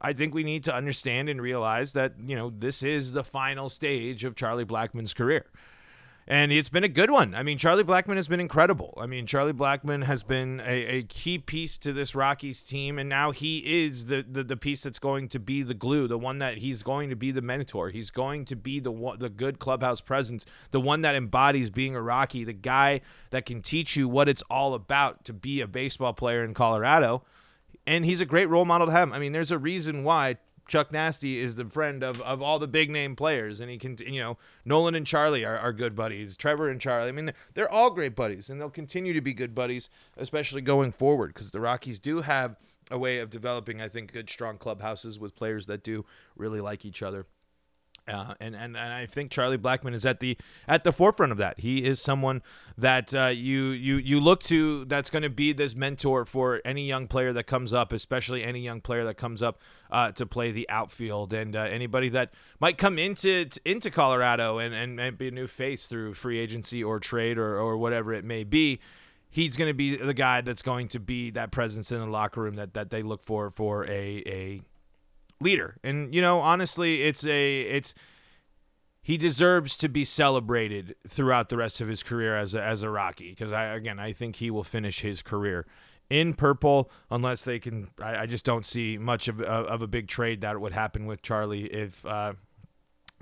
I 0.00 0.12
think 0.12 0.34
we 0.34 0.44
need 0.44 0.64
to 0.64 0.74
understand 0.74 1.28
and 1.28 1.42
realize 1.42 1.92
that, 1.92 2.14
you 2.24 2.34
know, 2.34 2.50
this 2.50 2.82
is 2.82 3.12
the 3.12 3.22
final 3.22 3.68
stage 3.68 4.24
of 4.24 4.34
Charlie 4.34 4.64
Blackmon's 4.64 5.12
career 5.12 5.46
and 6.30 6.52
it's 6.52 6.68
been 6.68 6.84
a 6.84 6.88
good 6.88 7.10
one. 7.10 7.34
I 7.34 7.42
mean, 7.42 7.58
Charlie 7.58 7.82
Blackmon 7.82 8.14
has 8.14 8.28
been 8.28 8.38
incredible. 8.38 8.96
I 9.02 9.06
mean, 9.06 9.26
Charlie 9.26 9.52
Blackmon 9.52 10.04
has 10.04 10.22
been 10.22 10.60
a, 10.64 10.86
a 10.86 11.02
key 11.02 11.38
piece 11.38 11.76
to 11.78 11.92
this 11.92 12.14
Rockies 12.14 12.62
team, 12.62 13.00
and 13.00 13.08
now 13.08 13.32
he 13.32 13.84
is 13.84 14.04
the, 14.04 14.22
the, 14.22 14.44
the 14.44 14.56
piece 14.56 14.84
that's 14.84 15.00
going 15.00 15.26
to 15.30 15.40
be 15.40 15.64
the 15.64 15.74
glue, 15.74 16.06
the 16.06 16.16
one 16.16 16.38
that 16.38 16.58
he's 16.58 16.84
going 16.84 17.10
to 17.10 17.16
be 17.16 17.32
the 17.32 17.42
mentor. 17.42 17.90
He's 17.90 18.12
going 18.12 18.44
to 18.44 18.54
be 18.54 18.78
the 18.78 19.16
the 19.18 19.28
good 19.28 19.58
clubhouse 19.58 20.00
presence, 20.00 20.46
the 20.70 20.80
one 20.80 21.00
that 21.00 21.16
embodies 21.16 21.68
being 21.68 21.96
a 21.96 22.00
Rocky, 22.00 22.44
the 22.44 22.52
guy 22.52 23.00
that 23.30 23.44
can 23.44 23.60
teach 23.60 23.96
you 23.96 24.08
what 24.08 24.28
it's 24.28 24.42
all 24.48 24.74
about 24.74 25.24
to 25.24 25.32
be 25.32 25.60
a 25.60 25.66
baseball 25.66 26.12
player 26.12 26.44
in 26.44 26.54
Colorado. 26.54 27.24
And 27.88 28.04
he's 28.04 28.20
a 28.20 28.26
great 28.26 28.46
role 28.46 28.64
model 28.64 28.86
to 28.86 28.92
have. 28.92 29.12
I 29.12 29.18
mean, 29.18 29.32
there's 29.32 29.50
a 29.50 29.58
reason 29.58 30.04
why 30.04 30.36
Chuck 30.70 30.92
Nasty 30.92 31.40
is 31.40 31.56
the 31.56 31.64
friend 31.64 32.04
of, 32.04 32.20
of 32.20 32.40
all 32.40 32.60
the 32.60 32.68
big 32.68 32.90
name 32.90 33.16
players, 33.16 33.58
and 33.58 33.68
he 33.68 33.76
can, 33.76 33.96
you 34.06 34.20
know, 34.20 34.38
Nolan 34.64 34.94
and 34.94 35.04
Charlie 35.04 35.44
are, 35.44 35.58
are 35.58 35.72
good 35.72 35.96
buddies. 35.96 36.36
Trevor 36.36 36.68
and 36.68 36.80
Charlie, 36.80 37.08
I 37.08 37.12
mean, 37.12 37.32
they're 37.54 37.70
all 37.70 37.90
great 37.90 38.14
buddies, 38.14 38.48
and 38.48 38.60
they'll 38.60 38.70
continue 38.70 39.12
to 39.12 39.20
be 39.20 39.34
good 39.34 39.52
buddies, 39.52 39.90
especially 40.16 40.60
going 40.62 40.92
forward, 40.92 41.34
because 41.34 41.50
the 41.50 41.60
Rockies 41.60 41.98
do 41.98 42.20
have 42.20 42.54
a 42.88 42.96
way 42.96 43.18
of 43.18 43.30
developing, 43.30 43.80
I 43.80 43.88
think, 43.88 44.12
good, 44.12 44.30
strong 44.30 44.58
clubhouses 44.58 45.18
with 45.18 45.34
players 45.34 45.66
that 45.66 45.82
do 45.82 46.04
really 46.36 46.60
like 46.60 46.84
each 46.84 47.02
other. 47.02 47.26
Uh, 48.10 48.34
and, 48.40 48.54
and 48.54 48.76
and 48.76 48.92
I 48.92 49.06
think 49.06 49.30
Charlie 49.30 49.58
Blackmon 49.58 49.94
is 49.94 50.04
at 50.04 50.20
the 50.20 50.36
at 50.68 50.84
the 50.84 50.92
forefront 50.92 51.32
of 51.32 51.38
that. 51.38 51.60
He 51.60 51.84
is 51.84 52.00
someone 52.00 52.42
that 52.76 53.14
uh, 53.14 53.26
you 53.26 53.68
you 53.68 53.96
you 53.96 54.20
look 54.20 54.42
to 54.44 54.84
that's 54.86 55.10
going 55.10 55.22
to 55.22 55.30
be 55.30 55.52
this 55.52 55.74
mentor 55.74 56.24
for 56.24 56.60
any 56.64 56.86
young 56.86 57.06
player 57.06 57.32
that 57.32 57.44
comes 57.44 57.72
up, 57.72 57.92
especially 57.92 58.42
any 58.42 58.60
young 58.60 58.80
player 58.80 59.04
that 59.04 59.16
comes 59.16 59.42
up 59.42 59.60
uh, 59.90 60.12
to 60.12 60.26
play 60.26 60.50
the 60.50 60.68
outfield, 60.68 61.32
and 61.32 61.56
uh, 61.56 61.60
anybody 61.60 62.08
that 62.08 62.34
might 62.58 62.78
come 62.78 62.98
into 62.98 63.48
into 63.64 63.90
Colorado 63.90 64.58
and, 64.58 64.74
and, 64.74 65.00
and 65.00 65.16
be 65.18 65.28
a 65.28 65.32
new 65.32 65.46
face 65.46 65.86
through 65.86 66.14
free 66.14 66.38
agency 66.38 66.82
or 66.82 66.98
trade 66.98 67.38
or 67.38 67.58
or 67.58 67.76
whatever 67.76 68.12
it 68.12 68.24
may 68.24 68.44
be 68.44 68.80
he's 69.30 69.56
going 69.56 69.70
to 69.70 69.74
be 69.74 69.96
the 69.96 70.12
guy 70.12 70.40
that's 70.40 70.62
going 70.62 70.88
to 70.88 70.98
be 70.98 71.30
that 71.30 71.52
presence 71.52 71.92
in 71.92 72.00
the 72.00 72.06
locker 72.06 72.42
room 72.42 72.56
that, 72.56 72.74
that 72.74 72.90
they 72.90 73.02
look 73.02 73.24
for 73.24 73.48
for 73.48 73.86
a, 73.86 74.22
a 74.26 74.60
leader. 75.40 75.76
And 75.82 76.14
you 76.14 76.20
know, 76.20 76.38
honestly, 76.38 77.02
it's 77.02 77.24
a 77.24 77.60
it's 77.62 77.94
he 79.02 79.16
deserves 79.16 79.76
to 79.78 79.88
be 79.88 80.04
celebrated 80.04 80.94
throughout 81.08 81.48
the 81.48 81.56
rest 81.56 81.80
of 81.80 81.88
his 81.88 82.02
career 82.02 82.36
as 82.36 82.54
a, 82.54 82.62
as 82.62 82.82
a 82.82 82.90
Rocky 82.90 83.30
because 83.30 83.52
I 83.52 83.66
again 83.66 83.98
I 83.98 84.12
think 84.12 84.36
he 84.36 84.50
will 84.50 84.64
finish 84.64 85.00
his 85.00 85.22
career 85.22 85.66
in 86.08 86.34
purple 86.34 86.90
unless 87.10 87.44
they 87.44 87.58
can. 87.58 87.88
I, 88.00 88.22
I 88.22 88.26
just 88.26 88.44
don't 88.44 88.66
see 88.66 88.98
much 88.98 89.28
of, 89.28 89.40
of 89.40 89.80
a 89.80 89.86
big 89.86 90.08
trade 90.08 90.42
that 90.42 90.60
would 90.60 90.72
happen 90.72 91.06
with 91.06 91.22
Charlie 91.22 91.64
if 91.66 92.04
uh, 92.04 92.34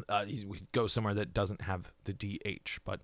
uh, 0.08 0.24
he 0.24 0.44
would 0.46 0.70
go 0.72 0.86
somewhere 0.86 1.14
that 1.14 1.32
doesn't 1.32 1.62
have 1.62 1.92
the 2.04 2.12
DH. 2.12 2.78
But 2.84 3.00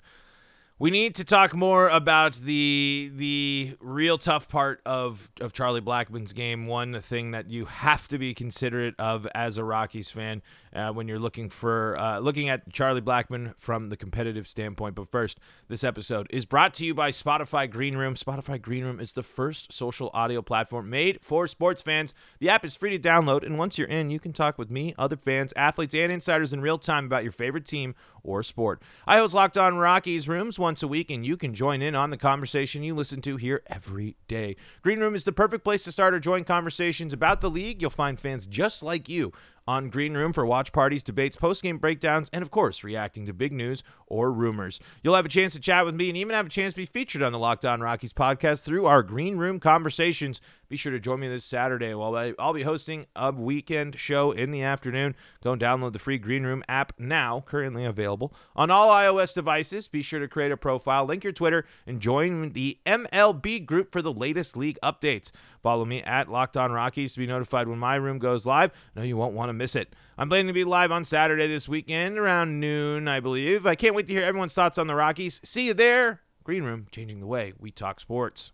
we 0.77 0.91
need 0.91 1.15
to 1.15 1.25
talk 1.25 1.55
more 1.55 1.89
about 1.89 2.35
the 2.35 3.11
the 3.15 3.77
real 3.81 4.19
tough 4.19 4.49
part 4.49 4.81
of 4.85 5.31
of 5.41 5.53
Charlie 5.53 5.81
Blackmon's 5.81 6.33
game. 6.33 6.67
One 6.67 7.01
thing 7.01 7.31
that 7.31 7.49
you 7.49 7.67
have 7.67 8.09
to 8.09 8.19
be 8.19 8.35
considerate 8.35 8.97
of 8.99 9.27
as 9.37 9.57
a 9.57 9.63
Rockies 9.63 10.11
fan 10.11 10.43
uh, 10.75 10.91
when 10.91 11.07
you're 11.07 11.21
looking 11.21 11.49
for 11.49 11.97
uh, 11.97 12.19
looking 12.19 12.49
at 12.49 12.73
Charlie 12.73 13.01
Blackmon 13.01 13.55
from 13.57 13.89
the 13.89 13.97
competitive 13.97 14.49
standpoint. 14.49 14.97
But 14.97 15.09
first, 15.09 15.39
this 15.69 15.85
episode 15.85 16.27
is 16.31 16.45
brought 16.45 16.75
to 16.75 16.85
you 16.85 16.93
by 16.93 17.11
Spotify 17.13 17.71
Green 17.71 17.97
Room. 17.97 18.17
Spotify 18.17 18.61
Green 18.61 18.85
Room 18.85 18.99
is 18.99 19.13
the 19.13 19.23
first 19.23 19.73
social 19.73 20.11
audio 20.13 20.43
platform 20.43 20.91
made 20.91 21.21
for 21.23 21.47
sports 21.47 21.83
fans. 21.83 22.15
The 22.41 22.49
app 22.49 22.65
is 22.65 22.75
free 22.75 22.99
to 22.99 23.09
download, 23.09 23.47
and 23.47 23.59
once 23.59 23.79
you're 23.79 23.87
in, 23.87 24.11
you 24.11 24.19
can 24.19 24.33
talk 24.33 24.59
with 24.59 24.73
me, 24.73 24.93
other 24.99 25.17
fans, 25.17 25.53
athletes, 25.55 25.95
and 25.95 26.11
insiders 26.11 26.53
in 26.53 26.61
real 26.61 26.79
time 26.79 27.07
about 27.07 27.23
your 27.23 27.33
favorite 27.33 27.65
team 27.65 27.95
or 28.25 28.43
sport. 28.43 28.83
I 29.07 29.19
host 29.19 29.35
Locked 29.35 29.57
On 29.57 29.77
Rockies 29.77 30.27
Rooms 30.27 30.59
once 30.59 30.83
a 30.83 30.89
week, 30.89 31.11
and 31.11 31.25
you 31.25 31.37
can 31.37 31.55
join 31.55 31.83
in 31.83 31.95
on 31.95 32.11
the 32.11 32.17
conversation 32.17 32.83
you 32.83 32.95
listen 32.95 33.21
to 33.23 33.37
here 33.37 33.63
every 33.69 34.17
day. 34.27 34.57
Green 34.83 34.99
Room 34.99 35.15
is 35.15 35.25
the 35.25 35.33
perfect 35.33 35.63
place 35.63 35.85
to 35.85 35.93
start 35.93 36.15
or 36.15 36.21
join 36.21 36.45
conversations 36.45 37.13
about 37.13 37.41
the 37.41 37.51
league. 37.51 37.81
You'll 37.81 37.91
find 37.91 38.19
fans 38.19 38.47
just 38.47 38.83
like 38.83 39.09
you 39.09 39.33
on 39.67 39.89
Green 39.89 40.15
Room 40.15 40.33
for 40.33 40.45
watch 40.45 40.73
parties, 40.73 41.03
debates, 41.03 41.37
post-game 41.37 41.79
breakdowns, 41.79 42.29
and 42.33 42.43
of 42.43 42.51
course, 42.51 42.85
reacting 42.85 43.27
to 43.27 43.33
big 43.33 43.53
news 43.53 43.83
or 44.07 44.33
rumors. 44.33 44.81
You'll 45.03 45.15
have 45.15 45.27
a 45.27 45.31
chance 45.31 45.55
to 45.55 45.61
chat 45.61 45.85
with 45.85 45.95
me 45.95 46.09
and 46.09 46.17
even 46.17 46.35
have 46.35 46.47
a 46.47 46.51
chance 46.51 46.75
to 46.75 46.79
be 46.79 46.87
featured 46.87 47.23
on 47.23 47.33
the 47.33 47.39
Locked 47.39 47.65
On 47.65 47.81
Rockies 47.81 48.13
podcast 48.13 48.63
through 48.63 48.87
our 48.87 49.03
Green 49.03 49.37
Room 49.37 49.59
conversations. 49.61 50.41
Be 50.69 50.77
sure 50.77 50.93
to 50.93 51.01
join 51.01 51.21
me 51.21 51.29
this 51.29 51.45
Saturday 51.45 51.95
while 51.95 52.35
I'll 52.39 52.53
be 52.53 52.63
hosting 52.63 53.07
a 53.15 53.31
weekend 53.33 53.99
show 53.99 54.33
in 54.33 54.51
the 54.51 54.63
afternoon. 54.63 55.15
Go 55.43 55.53
and 55.53 55.63
download 55.63 55.93
the 55.93 55.99
free 55.99 56.19
Green 56.19 56.45
Room 56.45 56.65
app 56.69 56.93
now, 56.99 57.45
currently 57.47 57.85
available 57.85 58.35
on 58.57 58.71
all 58.71 58.89
iOS 58.89 59.35
devices. 59.35 59.89
Be 59.89 60.03
sure 60.03 60.21
to 60.21 60.29
create 60.29 60.53
a 60.53 60.57
profile, 60.57 61.05
link 61.05 61.25
your 61.25 61.33
Twitter, 61.33 61.65
and 61.87 62.01
join 62.01 62.53
the 62.53 62.79
MLB 62.87 63.65
group 63.65 63.93
for 63.93 64.03
the 64.03 64.13
latest 64.13 64.57
league 64.57 64.79
updates. 64.83 65.31
Follow 65.65 65.87
me 65.87 66.03
at 66.03 66.31
Locked 66.31 66.59
On 66.59 66.71
Rockies 66.73 67.15
to 67.15 67.19
be 67.19 67.27
notified 67.27 67.69
when 67.69 67.79
my 67.79 67.95
room 67.95 68.19
goes 68.19 68.45
live. 68.45 68.71
No, 68.95 69.03
you 69.03 69.17
won't 69.17 69.33
want 69.33 69.49
to 69.49 69.55
miss 69.55 69.75
it. 69.75 69.97
I'm 70.19 70.29
planning 70.29 70.49
to 70.49 70.53
be 70.53 70.63
live 70.63 70.93
on 70.93 71.07
Saturday 71.07 71.47
this 71.47 71.67
weekend 71.67 72.19
around 72.19 72.61
noon, 72.61 73.09
I 73.09 73.19
believe. 73.21 73.67
I 73.67 73.75
can't 73.75 73.95
wait 73.95 74.07
to 74.09 74.13
hear 74.13 74.25
everyone's 74.25 74.53
thoughts 74.53 74.77
on 74.77 74.89
the 74.89 74.95
Rockies. 74.95 75.41
See 75.43 75.69
you 75.69 75.73
there. 75.73 76.21
Green 76.45 76.65
Room, 76.65 76.87
changing 76.93 77.21
the 77.21 77.27
way 77.27 77.55
we 77.59 77.71
talk 77.71 77.99
sports. 77.99 78.53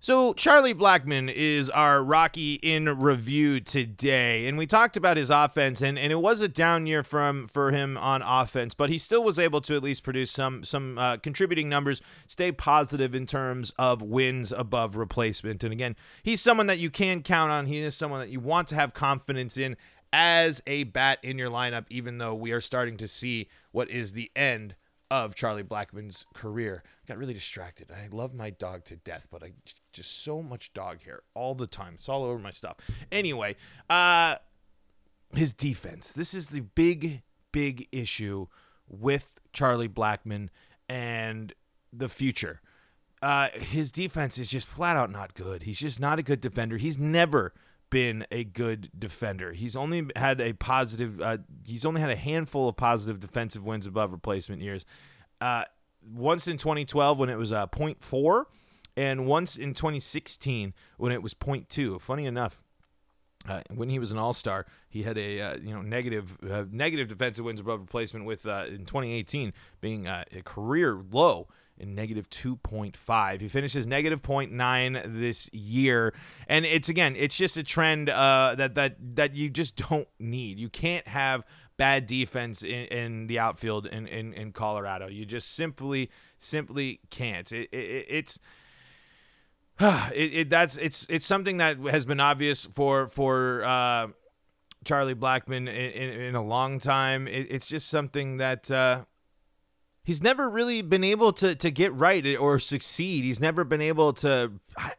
So, 0.00 0.32
Charlie 0.32 0.76
Blackmon 0.76 1.28
is 1.28 1.68
our 1.70 2.04
Rocky 2.04 2.54
in 2.62 3.00
review 3.00 3.58
today. 3.58 4.46
And 4.46 4.56
we 4.56 4.64
talked 4.64 4.96
about 4.96 5.16
his 5.16 5.28
offense, 5.28 5.82
and, 5.82 5.98
and 5.98 6.12
it 6.12 6.20
was 6.20 6.40
a 6.40 6.46
down 6.46 6.86
year 6.86 7.02
from 7.02 7.48
for 7.48 7.72
him 7.72 7.98
on 7.98 8.22
offense, 8.22 8.74
but 8.74 8.90
he 8.90 8.98
still 8.98 9.24
was 9.24 9.40
able 9.40 9.60
to 9.62 9.74
at 9.74 9.82
least 9.82 10.04
produce 10.04 10.30
some, 10.30 10.62
some 10.62 10.98
uh, 10.98 11.16
contributing 11.16 11.68
numbers, 11.68 12.00
stay 12.28 12.52
positive 12.52 13.12
in 13.12 13.26
terms 13.26 13.72
of 13.76 14.00
wins 14.00 14.52
above 14.52 14.94
replacement. 14.94 15.64
And 15.64 15.72
again, 15.72 15.96
he's 16.22 16.40
someone 16.40 16.68
that 16.68 16.78
you 16.78 16.90
can 16.90 17.20
count 17.20 17.50
on. 17.50 17.66
He 17.66 17.78
is 17.78 17.96
someone 17.96 18.20
that 18.20 18.30
you 18.30 18.38
want 18.38 18.68
to 18.68 18.76
have 18.76 18.94
confidence 18.94 19.58
in 19.58 19.76
as 20.12 20.62
a 20.68 20.84
bat 20.84 21.18
in 21.24 21.38
your 21.38 21.50
lineup, 21.50 21.86
even 21.90 22.18
though 22.18 22.36
we 22.36 22.52
are 22.52 22.60
starting 22.60 22.98
to 22.98 23.08
see 23.08 23.48
what 23.72 23.90
is 23.90 24.12
the 24.12 24.30
end 24.36 24.76
of 25.10 25.34
Charlie 25.34 25.64
Blackmon's 25.64 26.26
career. 26.34 26.82
Got 27.06 27.18
really 27.18 27.34
distracted. 27.34 27.90
I 27.90 28.08
love 28.14 28.34
my 28.34 28.50
dog 28.50 28.84
to 28.86 28.96
death, 28.96 29.26
but 29.30 29.42
I 29.42 29.52
just 29.98 30.24
so 30.24 30.42
much 30.42 30.72
dog 30.72 31.02
hair 31.02 31.22
all 31.34 31.54
the 31.54 31.66
time. 31.66 31.94
It's 31.96 32.08
all 32.08 32.24
over 32.24 32.38
my 32.38 32.50
stuff. 32.50 32.76
Anyway, 33.12 33.56
uh 33.90 34.36
his 35.34 35.52
defense. 35.52 36.12
This 36.12 36.32
is 36.32 36.46
the 36.46 36.60
big 36.60 37.22
big 37.52 37.86
issue 37.92 38.46
with 38.88 39.26
Charlie 39.52 39.88
Blackmon 39.88 40.48
and 40.88 41.52
the 41.92 42.08
future. 42.08 42.60
Uh 43.20 43.48
his 43.52 43.90
defense 43.90 44.38
is 44.38 44.48
just 44.48 44.66
flat 44.66 44.96
out 44.96 45.10
not 45.10 45.34
good. 45.34 45.64
He's 45.64 45.78
just 45.78 46.00
not 46.00 46.18
a 46.18 46.22
good 46.22 46.40
defender. 46.40 46.78
He's 46.78 46.98
never 46.98 47.52
been 47.90 48.26
a 48.30 48.44
good 48.44 48.90
defender. 48.98 49.52
He's 49.52 49.76
only 49.76 50.08
had 50.16 50.40
a 50.40 50.52
positive. 50.52 51.20
Uh, 51.20 51.38
he's 51.64 51.84
only 51.84 52.00
had 52.00 52.10
a 52.10 52.16
handful 52.16 52.68
of 52.68 52.76
positive 52.76 53.20
defensive 53.20 53.64
wins 53.64 53.86
above 53.86 54.12
replacement 54.12 54.62
years. 54.62 54.84
Uh, 55.40 55.64
once 56.14 56.48
in 56.48 56.56
2012 56.56 57.18
when 57.18 57.28
it 57.28 57.36
was 57.36 57.52
a 57.52 57.60
uh, 57.60 57.66
0.4, 57.66 58.44
and 58.98 59.26
once 59.26 59.56
in 59.56 59.74
2016 59.74 60.74
when 60.96 61.12
it 61.12 61.22
was 61.22 61.32
0.2. 61.32 62.00
Funny 62.00 62.26
enough. 62.26 62.62
Uh, 63.48 63.62
when 63.72 63.88
he 63.88 64.00
was 64.00 64.10
an 64.10 64.18
All-Star, 64.18 64.66
he 64.88 65.04
had 65.04 65.16
a 65.16 65.40
uh, 65.40 65.56
you 65.62 65.72
know 65.72 65.80
negative 65.80 66.36
uh, 66.42 66.64
negative 66.72 67.06
defensive 67.06 67.44
wins 67.44 67.60
above 67.60 67.80
replacement 67.80 68.26
with 68.26 68.44
uh, 68.46 68.64
in 68.66 68.84
2018 68.84 69.52
being 69.80 70.08
a 70.08 70.24
career 70.44 71.00
low 71.12 71.46
in 71.78 71.94
negative 71.94 72.28
2.5. 72.30 73.40
He 73.40 73.48
finishes 73.48 73.86
negative 73.86 74.22
0.9 74.22 75.20
this 75.20 75.48
year. 75.52 76.14
And 76.48 76.66
it's 76.66 76.88
again, 76.88 77.14
it's 77.16 77.36
just 77.36 77.56
a 77.56 77.62
trend 77.62 78.10
uh, 78.10 78.56
that 78.58 78.74
that 78.74 78.96
that 79.14 79.34
you 79.34 79.48
just 79.48 79.76
don't 79.76 80.08
need. 80.18 80.58
You 80.58 80.68
can't 80.68 81.06
have 81.06 81.44
bad 81.76 82.06
defense 82.06 82.62
in, 82.62 82.86
in 82.86 83.26
the 83.28 83.38
outfield 83.38 83.86
in, 83.86 84.06
in, 84.08 84.34
in 84.34 84.52
Colorado. 84.52 85.06
You 85.06 85.24
just 85.24 85.54
simply 85.54 86.10
simply 86.38 87.00
can't. 87.08 87.50
It, 87.52 87.68
it, 87.72 88.06
it's 88.08 88.38
it, 90.14 90.34
it, 90.34 90.50
that's 90.50 90.76
it's 90.76 91.06
it's 91.08 91.26
something 91.26 91.58
that 91.58 91.78
has 91.90 92.04
been 92.04 92.20
obvious 92.20 92.64
for 92.64 93.08
for 93.08 93.62
uh, 93.64 94.08
Charlie 94.84 95.14
Blackmon 95.14 95.56
in, 95.56 95.68
in, 95.68 96.20
in, 96.20 96.34
a 96.34 96.42
long 96.42 96.80
time. 96.80 97.28
It, 97.28 97.46
it's 97.50 97.66
just 97.66 97.88
something 97.88 98.38
that 98.38 98.70
uh, 98.70 99.04
he's 100.02 100.20
never 100.20 100.50
really 100.50 100.82
been 100.82 101.04
able 101.04 101.32
to 101.34 101.54
to 101.54 101.70
get 101.70 101.94
right 101.94 102.36
or 102.36 102.58
succeed. 102.58 103.24
He's 103.24 103.40
never 103.40 103.64
been 103.64 103.82
able 103.82 104.12
to. 104.14 104.52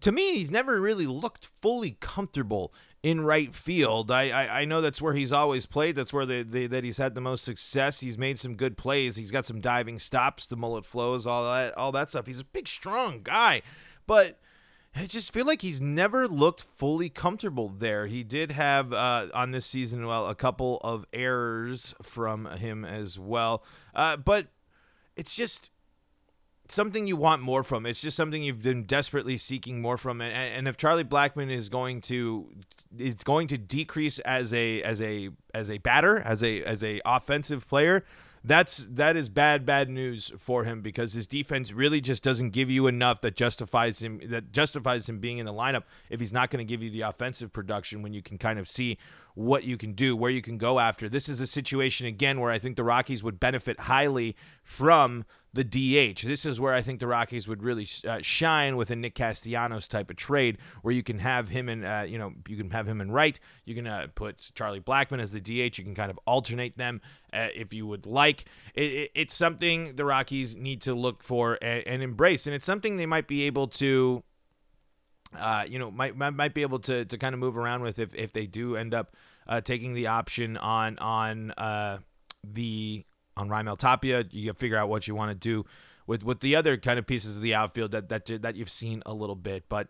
To 0.00 0.12
me, 0.12 0.34
he's 0.34 0.50
never 0.50 0.78
really 0.80 1.06
looked 1.06 1.46
fully 1.46 1.96
comfortable 1.98 2.74
in 3.02 3.22
right 3.22 3.54
field. 3.54 4.10
I, 4.10 4.28
I, 4.28 4.60
I 4.60 4.64
know 4.66 4.82
that's 4.82 5.00
where 5.00 5.14
he's 5.14 5.32
always 5.32 5.64
played. 5.64 5.96
That's 5.96 6.12
where 6.12 6.26
they, 6.26 6.66
that 6.66 6.84
he's 6.84 6.98
had 6.98 7.14
the 7.14 7.22
most 7.22 7.44
success. 7.44 8.00
He's 8.00 8.18
made 8.18 8.38
some 8.38 8.54
good 8.54 8.76
plays. 8.76 9.16
He's 9.16 9.30
got 9.30 9.46
some 9.46 9.60
diving 9.60 9.98
stops, 9.98 10.46
the 10.46 10.56
mullet 10.56 10.84
flows, 10.84 11.26
all 11.26 11.50
that 11.52 11.76
all 11.76 11.90
that 11.92 12.10
stuff. 12.10 12.26
He's 12.26 12.40
a 12.40 12.44
big, 12.44 12.68
strong 12.68 13.22
guy, 13.22 13.62
but 14.06 14.38
I 14.94 15.06
just 15.06 15.32
feel 15.32 15.46
like 15.46 15.62
he's 15.62 15.80
never 15.80 16.28
looked 16.28 16.62
fully 16.62 17.08
comfortable 17.08 17.68
there. 17.68 18.06
He 18.06 18.22
did 18.22 18.52
have 18.52 18.92
uh, 18.92 19.28
on 19.32 19.50
this 19.50 19.66
season, 19.66 20.06
well, 20.06 20.28
a 20.28 20.34
couple 20.34 20.80
of 20.84 21.06
errors 21.12 21.94
from 22.02 22.46
him 22.46 22.84
as 22.84 23.18
well, 23.18 23.64
uh, 23.94 24.16
but 24.16 24.48
it's 25.16 25.34
just 25.34 25.70
something 26.68 27.06
you 27.06 27.16
want 27.16 27.42
more 27.42 27.62
from. 27.62 27.86
It's 27.86 28.00
just 28.00 28.16
something 28.16 28.42
you've 28.42 28.62
been 28.62 28.84
desperately 28.84 29.36
seeking 29.36 29.80
more 29.80 29.96
from. 29.96 30.20
And, 30.20 30.34
and 30.34 30.68
if 30.68 30.76
Charlie 30.76 31.04
Blackmon 31.04 31.50
is 31.50 31.68
going 31.68 32.00
to 32.02 32.50
it's 32.98 33.24
going 33.24 33.46
to 33.48 33.58
decrease 33.58 34.18
as 34.20 34.52
a 34.52 34.82
as 34.82 35.00
a 35.00 35.30
as 35.54 35.70
a 35.70 35.78
batter, 35.78 36.18
as 36.20 36.42
a 36.42 36.62
as 36.64 36.82
a 36.82 37.00
offensive 37.04 37.68
player, 37.68 38.04
that's 38.44 38.86
that 38.90 39.16
is 39.16 39.28
bad 39.28 39.64
bad 39.64 39.88
news 39.88 40.32
for 40.38 40.64
him 40.64 40.82
because 40.82 41.12
his 41.12 41.26
defense 41.26 41.72
really 41.72 42.00
just 42.00 42.22
doesn't 42.22 42.50
give 42.50 42.70
you 42.70 42.86
enough 42.86 43.20
that 43.20 43.36
justifies 43.36 44.02
him 44.02 44.20
that 44.24 44.52
justifies 44.52 45.08
him 45.08 45.18
being 45.18 45.38
in 45.38 45.46
the 45.46 45.52
lineup 45.52 45.84
if 46.10 46.18
he's 46.18 46.32
not 46.32 46.50
going 46.50 46.64
to 46.64 46.68
give 46.68 46.82
you 46.82 46.90
the 46.90 47.02
offensive 47.02 47.52
production 47.52 48.02
when 48.02 48.12
you 48.12 48.22
can 48.22 48.38
kind 48.38 48.58
of 48.58 48.68
see 48.68 48.98
what 49.34 49.64
you 49.64 49.76
can 49.76 49.92
do, 49.92 50.14
where 50.14 50.30
you 50.30 50.42
can 50.42 50.58
go 50.58 50.78
after. 50.78 51.08
This 51.08 51.28
is 51.28 51.40
a 51.40 51.46
situation 51.46 52.06
again 52.06 52.40
where 52.40 52.50
I 52.50 52.58
think 52.58 52.76
the 52.76 52.84
Rockies 52.84 53.22
would 53.22 53.40
benefit 53.40 53.80
highly 53.80 54.36
from 54.62 55.24
the 55.54 55.64
DH. 55.64 56.22
This 56.22 56.46
is 56.46 56.58
where 56.58 56.72
I 56.72 56.80
think 56.80 56.98
the 56.98 57.06
Rockies 57.06 57.46
would 57.46 57.62
really 57.62 57.86
uh, 58.08 58.20
shine 58.22 58.76
with 58.76 58.90
a 58.90 58.96
Nick 58.96 59.14
Castellanos 59.14 59.86
type 59.86 60.10
of 60.10 60.16
trade, 60.16 60.58
where 60.80 60.94
you 60.94 61.02
can 61.02 61.18
have 61.18 61.48
him 61.48 61.68
in, 61.68 61.84
uh, 61.84 62.06
you 62.08 62.18
know, 62.18 62.32
you 62.48 62.56
can 62.56 62.70
have 62.70 62.88
him 62.88 63.00
in 63.00 63.10
right. 63.10 63.38
You 63.64 63.74
can 63.74 63.86
uh, 63.86 64.06
put 64.14 64.50
Charlie 64.54 64.80
Blackmon 64.80 65.20
as 65.20 65.32
the 65.32 65.40
DH. 65.40 65.78
You 65.78 65.84
can 65.84 65.94
kind 65.94 66.10
of 66.10 66.18
alternate 66.26 66.78
them 66.78 67.02
uh, 67.32 67.48
if 67.54 67.74
you 67.74 67.86
would 67.86 68.06
like. 68.06 68.46
It, 68.74 68.92
it, 68.92 69.10
it's 69.14 69.34
something 69.34 69.96
the 69.96 70.06
Rockies 70.06 70.56
need 70.56 70.80
to 70.82 70.94
look 70.94 71.22
for 71.22 71.58
and, 71.60 71.86
and 71.86 72.02
embrace, 72.02 72.46
and 72.46 72.54
it's 72.54 72.66
something 72.66 72.96
they 72.96 73.06
might 73.06 73.28
be 73.28 73.42
able 73.42 73.68
to. 73.68 74.22
Uh, 75.38 75.64
you 75.66 75.78
know, 75.78 75.90
might, 75.90 76.14
might 76.14 76.30
might 76.30 76.52
be 76.52 76.60
able 76.60 76.78
to, 76.78 77.06
to 77.06 77.16
kind 77.16 77.32
of 77.32 77.38
move 77.38 77.56
around 77.56 77.80
with 77.80 77.98
if, 77.98 78.14
if 78.14 78.34
they 78.34 78.46
do 78.46 78.76
end 78.76 78.92
up 78.92 79.16
uh, 79.48 79.62
taking 79.62 79.94
the 79.94 80.06
option 80.06 80.58
on 80.58 80.98
on 80.98 81.54
the 82.44 83.04
on 83.36 83.48
Raimel 83.48 83.78
Tapia. 83.78 84.24
You 84.30 84.52
figure 84.52 84.76
out 84.76 84.88
what 84.88 85.06
you 85.06 85.14
want 85.14 85.30
to 85.30 85.34
do 85.34 85.64
with 86.06 86.22
with 86.22 86.40
the 86.40 86.56
other 86.56 86.76
kind 86.76 86.98
of 86.98 87.06
pieces 87.06 87.36
of 87.36 87.42
the 87.42 87.54
outfield 87.54 87.92
that 87.92 88.08
that 88.08 88.26
that 88.42 88.56
you've 88.56 88.70
seen 88.70 89.02
a 89.06 89.12
little 89.12 89.36
bit. 89.36 89.68
But 89.68 89.88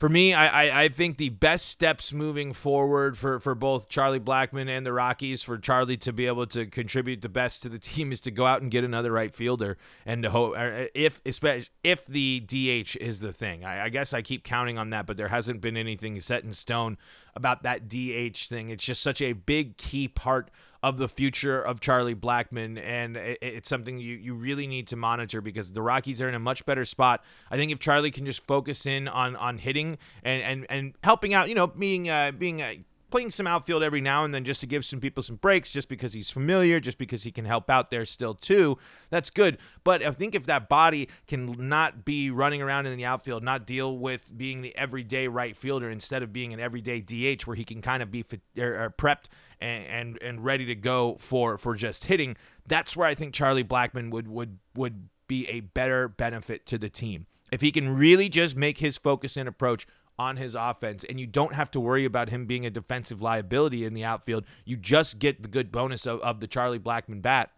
for 0.00 0.08
me, 0.08 0.32
I, 0.32 0.46
I, 0.46 0.82
I 0.84 0.88
think 0.88 1.18
the 1.18 1.28
best 1.28 1.66
steps 1.66 2.10
moving 2.10 2.54
forward 2.54 3.18
for, 3.18 3.38
for 3.38 3.54
both 3.54 3.90
Charlie 3.90 4.18
Blackmon 4.18 4.66
and 4.66 4.86
the 4.86 4.94
Rockies, 4.94 5.42
for 5.42 5.58
Charlie 5.58 5.98
to 5.98 6.10
be 6.10 6.26
able 6.26 6.46
to 6.46 6.64
contribute 6.64 7.20
the 7.20 7.28
best 7.28 7.62
to 7.62 7.68
the 7.68 7.78
team, 7.78 8.10
is 8.10 8.22
to 8.22 8.30
go 8.30 8.46
out 8.46 8.62
and 8.62 8.70
get 8.70 8.82
another 8.82 9.12
right 9.12 9.34
fielder, 9.34 9.76
and 10.06 10.22
to 10.22 10.30
hope 10.30 10.56
er, 10.56 10.88
if 10.94 11.20
especially 11.26 11.68
if 11.84 12.06
the 12.06 12.40
DH 12.40 12.96
is 12.96 13.20
the 13.20 13.32
thing. 13.32 13.62
I, 13.62 13.84
I 13.84 13.88
guess 13.90 14.14
I 14.14 14.22
keep 14.22 14.42
counting 14.42 14.78
on 14.78 14.88
that, 14.88 15.04
but 15.04 15.18
there 15.18 15.28
hasn't 15.28 15.60
been 15.60 15.76
anything 15.76 16.18
set 16.22 16.44
in 16.44 16.54
stone 16.54 16.96
about 17.36 17.62
that 17.64 17.86
DH 17.86 18.48
thing. 18.48 18.70
It's 18.70 18.84
just 18.84 19.02
such 19.02 19.20
a 19.20 19.34
big 19.34 19.76
key 19.76 20.08
part 20.08 20.50
of 20.82 20.96
the 20.96 21.08
future 21.08 21.60
of 21.60 21.80
Charlie 21.80 22.14
Blackmon, 22.14 22.82
and 22.82 23.16
it's 23.16 23.68
something 23.68 23.98
you, 23.98 24.16
you 24.16 24.34
really 24.34 24.66
need 24.66 24.86
to 24.88 24.96
monitor 24.96 25.40
because 25.40 25.72
the 25.72 25.82
Rockies 25.82 26.20
are 26.22 26.28
in 26.28 26.34
a 26.34 26.38
much 26.38 26.64
better 26.64 26.84
spot. 26.84 27.22
I 27.50 27.56
think 27.56 27.70
if 27.70 27.78
Charlie 27.78 28.10
can 28.10 28.24
just 28.24 28.46
focus 28.46 28.86
in 28.86 29.08
on 29.08 29.36
on 29.36 29.58
hitting 29.58 29.98
and 30.22 30.42
and, 30.42 30.66
and 30.70 30.94
helping 31.04 31.34
out, 31.34 31.48
you 31.48 31.54
know, 31.54 31.66
being 31.66 32.08
uh, 32.08 32.32
being 32.32 32.62
uh, 32.62 32.74
playing 33.10 33.30
some 33.30 33.46
outfield 33.46 33.82
every 33.82 34.00
now 34.00 34.24
and 34.24 34.32
then 34.32 34.44
just 34.44 34.60
to 34.60 34.66
give 34.66 34.84
some 34.84 35.00
people 35.00 35.22
some 35.22 35.36
breaks, 35.36 35.72
just 35.72 35.88
because 35.88 36.12
he's 36.12 36.30
familiar, 36.30 36.80
just 36.80 36.98
because 36.98 37.24
he 37.24 37.32
can 37.32 37.44
help 37.44 37.68
out 37.68 37.90
there 37.90 38.06
still 38.06 38.34
too. 38.34 38.78
That's 39.10 39.30
good. 39.30 39.58
But 39.84 40.02
I 40.02 40.12
think 40.12 40.34
if 40.34 40.46
that 40.46 40.68
body 40.68 41.08
can 41.26 41.68
not 41.68 42.04
be 42.04 42.30
running 42.30 42.62
around 42.62 42.86
in 42.86 42.96
the 42.96 43.04
outfield, 43.04 43.42
not 43.42 43.66
deal 43.66 43.98
with 43.98 44.36
being 44.36 44.62
the 44.62 44.76
everyday 44.76 45.28
right 45.28 45.56
fielder 45.56 45.90
instead 45.90 46.22
of 46.22 46.32
being 46.32 46.54
an 46.54 46.60
everyday 46.60 47.00
DH 47.00 47.42
where 47.46 47.56
he 47.56 47.64
can 47.64 47.82
kind 47.82 48.02
of 48.02 48.10
be 48.10 48.24
er, 48.58 48.84
er, 48.84 48.94
prepped 48.96 49.24
and, 49.60 49.86
and 49.86 50.22
and 50.22 50.44
ready 50.44 50.64
to 50.66 50.74
go 50.74 51.16
for 51.20 51.58
for 51.58 51.74
just 51.74 52.04
hitting. 52.04 52.36
That's 52.66 52.96
where 52.96 53.06
I 53.06 53.14
think 53.14 53.34
Charlie 53.34 53.64
Blackmon 53.64 54.10
would 54.10 54.28
would 54.28 54.58
would 54.74 55.08
be 55.26 55.48
a 55.48 55.60
better 55.60 56.08
benefit 56.08 56.66
to 56.66 56.78
the 56.78 56.88
team 56.88 57.26
if 57.52 57.60
he 57.60 57.70
can 57.70 57.94
really 57.94 58.28
just 58.28 58.56
make 58.56 58.78
his 58.78 58.96
focus 58.96 59.36
and 59.36 59.48
approach 59.48 59.86
on 60.18 60.36
his 60.36 60.54
offense, 60.54 61.02
and 61.04 61.18
you 61.18 61.26
don't 61.26 61.54
have 61.54 61.70
to 61.70 61.80
worry 61.80 62.04
about 62.04 62.28
him 62.28 62.44
being 62.44 62.66
a 62.66 62.70
defensive 62.70 63.22
liability 63.22 63.86
in 63.86 63.94
the 63.94 64.04
outfield. 64.04 64.44
You 64.66 64.76
just 64.76 65.18
get 65.18 65.42
the 65.42 65.48
good 65.48 65.72
bonus 65.72 66.06
of, 66.06 66.20
of 66.20 66.40
the 66.40 66.46
Charlie 66.46 66.78
Blackmon 66.78 67.22
bat 67.22 67.50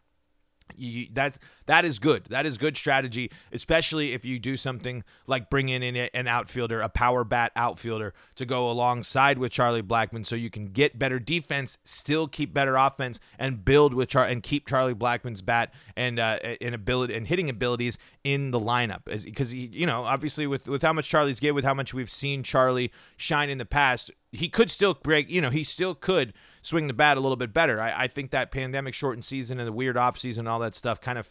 you, 0.77 1.09
that's 1.13 1.39
that 1.67 1.85
is 1.85 1.99
good. 1.99 2.25
That 2.31 2.47
is 2.47 2.59
good 2.59 2.77
strategy, 2.77 3.31
especially 3.53 4.13
if 4.13 4.25
you 4.25 4.39
do 4.39 4.57
something 4.57 5.05
like 5.27 5.51
bring 5.51 5.69
in 5.69 5.83
an 5.83 6.27
outfielder, 6.27 6.81
a 6.81 6.89
power 6.89 7.25
bat 7.25 7.53
outfielder, 7.57 8.15
to 8.37 8.47
go 8.47 8.71
alongside 8.71 9.39
with 9.39 9.53
Charlie 9.53 9.83
Blackmon, 9.83 10.27
so 10.27 10.35
you 10.35 10.51
can 10.51 10.67
get 10.67 10.99
better 10.99 11.19
defense, 11.19 11.79
still 11.85 12.29
keep 12.29 12.53
better 12.53 12.77
offense, 12.77 13.21
and 13.39 13.65
build 13.65 13.95
with 13.95 14.09
Char- 14.09 14.27
and 14.27 14.43
keep 14.43 14.67
Charlie 14.67 14.95
Blackmon's 14.95 15.43
bat 15.43 15.73
and 15.97 16.19
uh, 16.19 16.39
and 16.61 16.75
ability 16.75 17.15
and 17.15 17.27
hitting 17.27 17.49
abilities 17.49 17.99
in 18.25 18.51
the 18.51 18.61
lineup. 18.61 19.05
Because 19.05 19.51
he, 19.51 19.71
you 19.73 19.87
know, 19.87 20.05
obviously 20.05 20.47
with 20.47 20.67
with 20.67 20.83
how 20.83 20.93
much 20.93 21.09
Charlie's 21.09 21.41
gave, 21.41 21.55
with 21.55 21.65
how 21.65 21.75
much 21.75 21.93
we've 21.93 22.11
seen 22.11 22.43
Charlie 22.43 22.93
shine 23.17 23.51
in 23.51 23.59
the 23.59 23.65
past, 23.65 24.11
he 24.31 24.49
could 24.49 24.71
still 24.71 24.95
break. 24.95 25.31
You 25.31 25.41
know, 25.41 25.51
he 25.51 25.65
still 25.65 25.95
could 25.95 26.33
swing 26.63 26.87
the 26.87 26.95
bat 26.95 27.17
a 27.17 27.21
little 27.21 27.37
bit 27.37 27.53
better. 27.53 27.81
I, 27.81 28.05
I 28.05 28.09
think 28.09 28.31
that 28.31 28.51
pandemic 28.51 28.95
shortened 28.95 29.25
season 29.25 29.59
and 29.59 29.67
the 29.67 29.73
weird 29.73 29.97
off 29.97 30.19
season 30.19 30.43
and 30.43 30.49
all 30.49 30.61
that 30.61 30.75
stuff 30.75 31.01
kind 31.01 31.19
of 31.19 31.29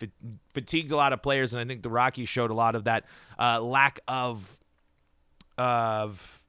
fatigued 0.53 0.91
a 0.91 0.95
lot 0.95 1.13
of 1.13 1.21
players, 1.21 1.53
and 1.53 1.61
I 1.61 1.65
think 1.65 1.83
the 1.83 1.89
Rockies 1.89 2.29
showed 2.29 2.51
a 2.51 2.55
lot 2.55 2.75
of 2.75 2.83
that 2.85 3.05
uh, 3.39 3.61
lack 3.61 3.99
of 4.07 4.59
of. 5.57 6.40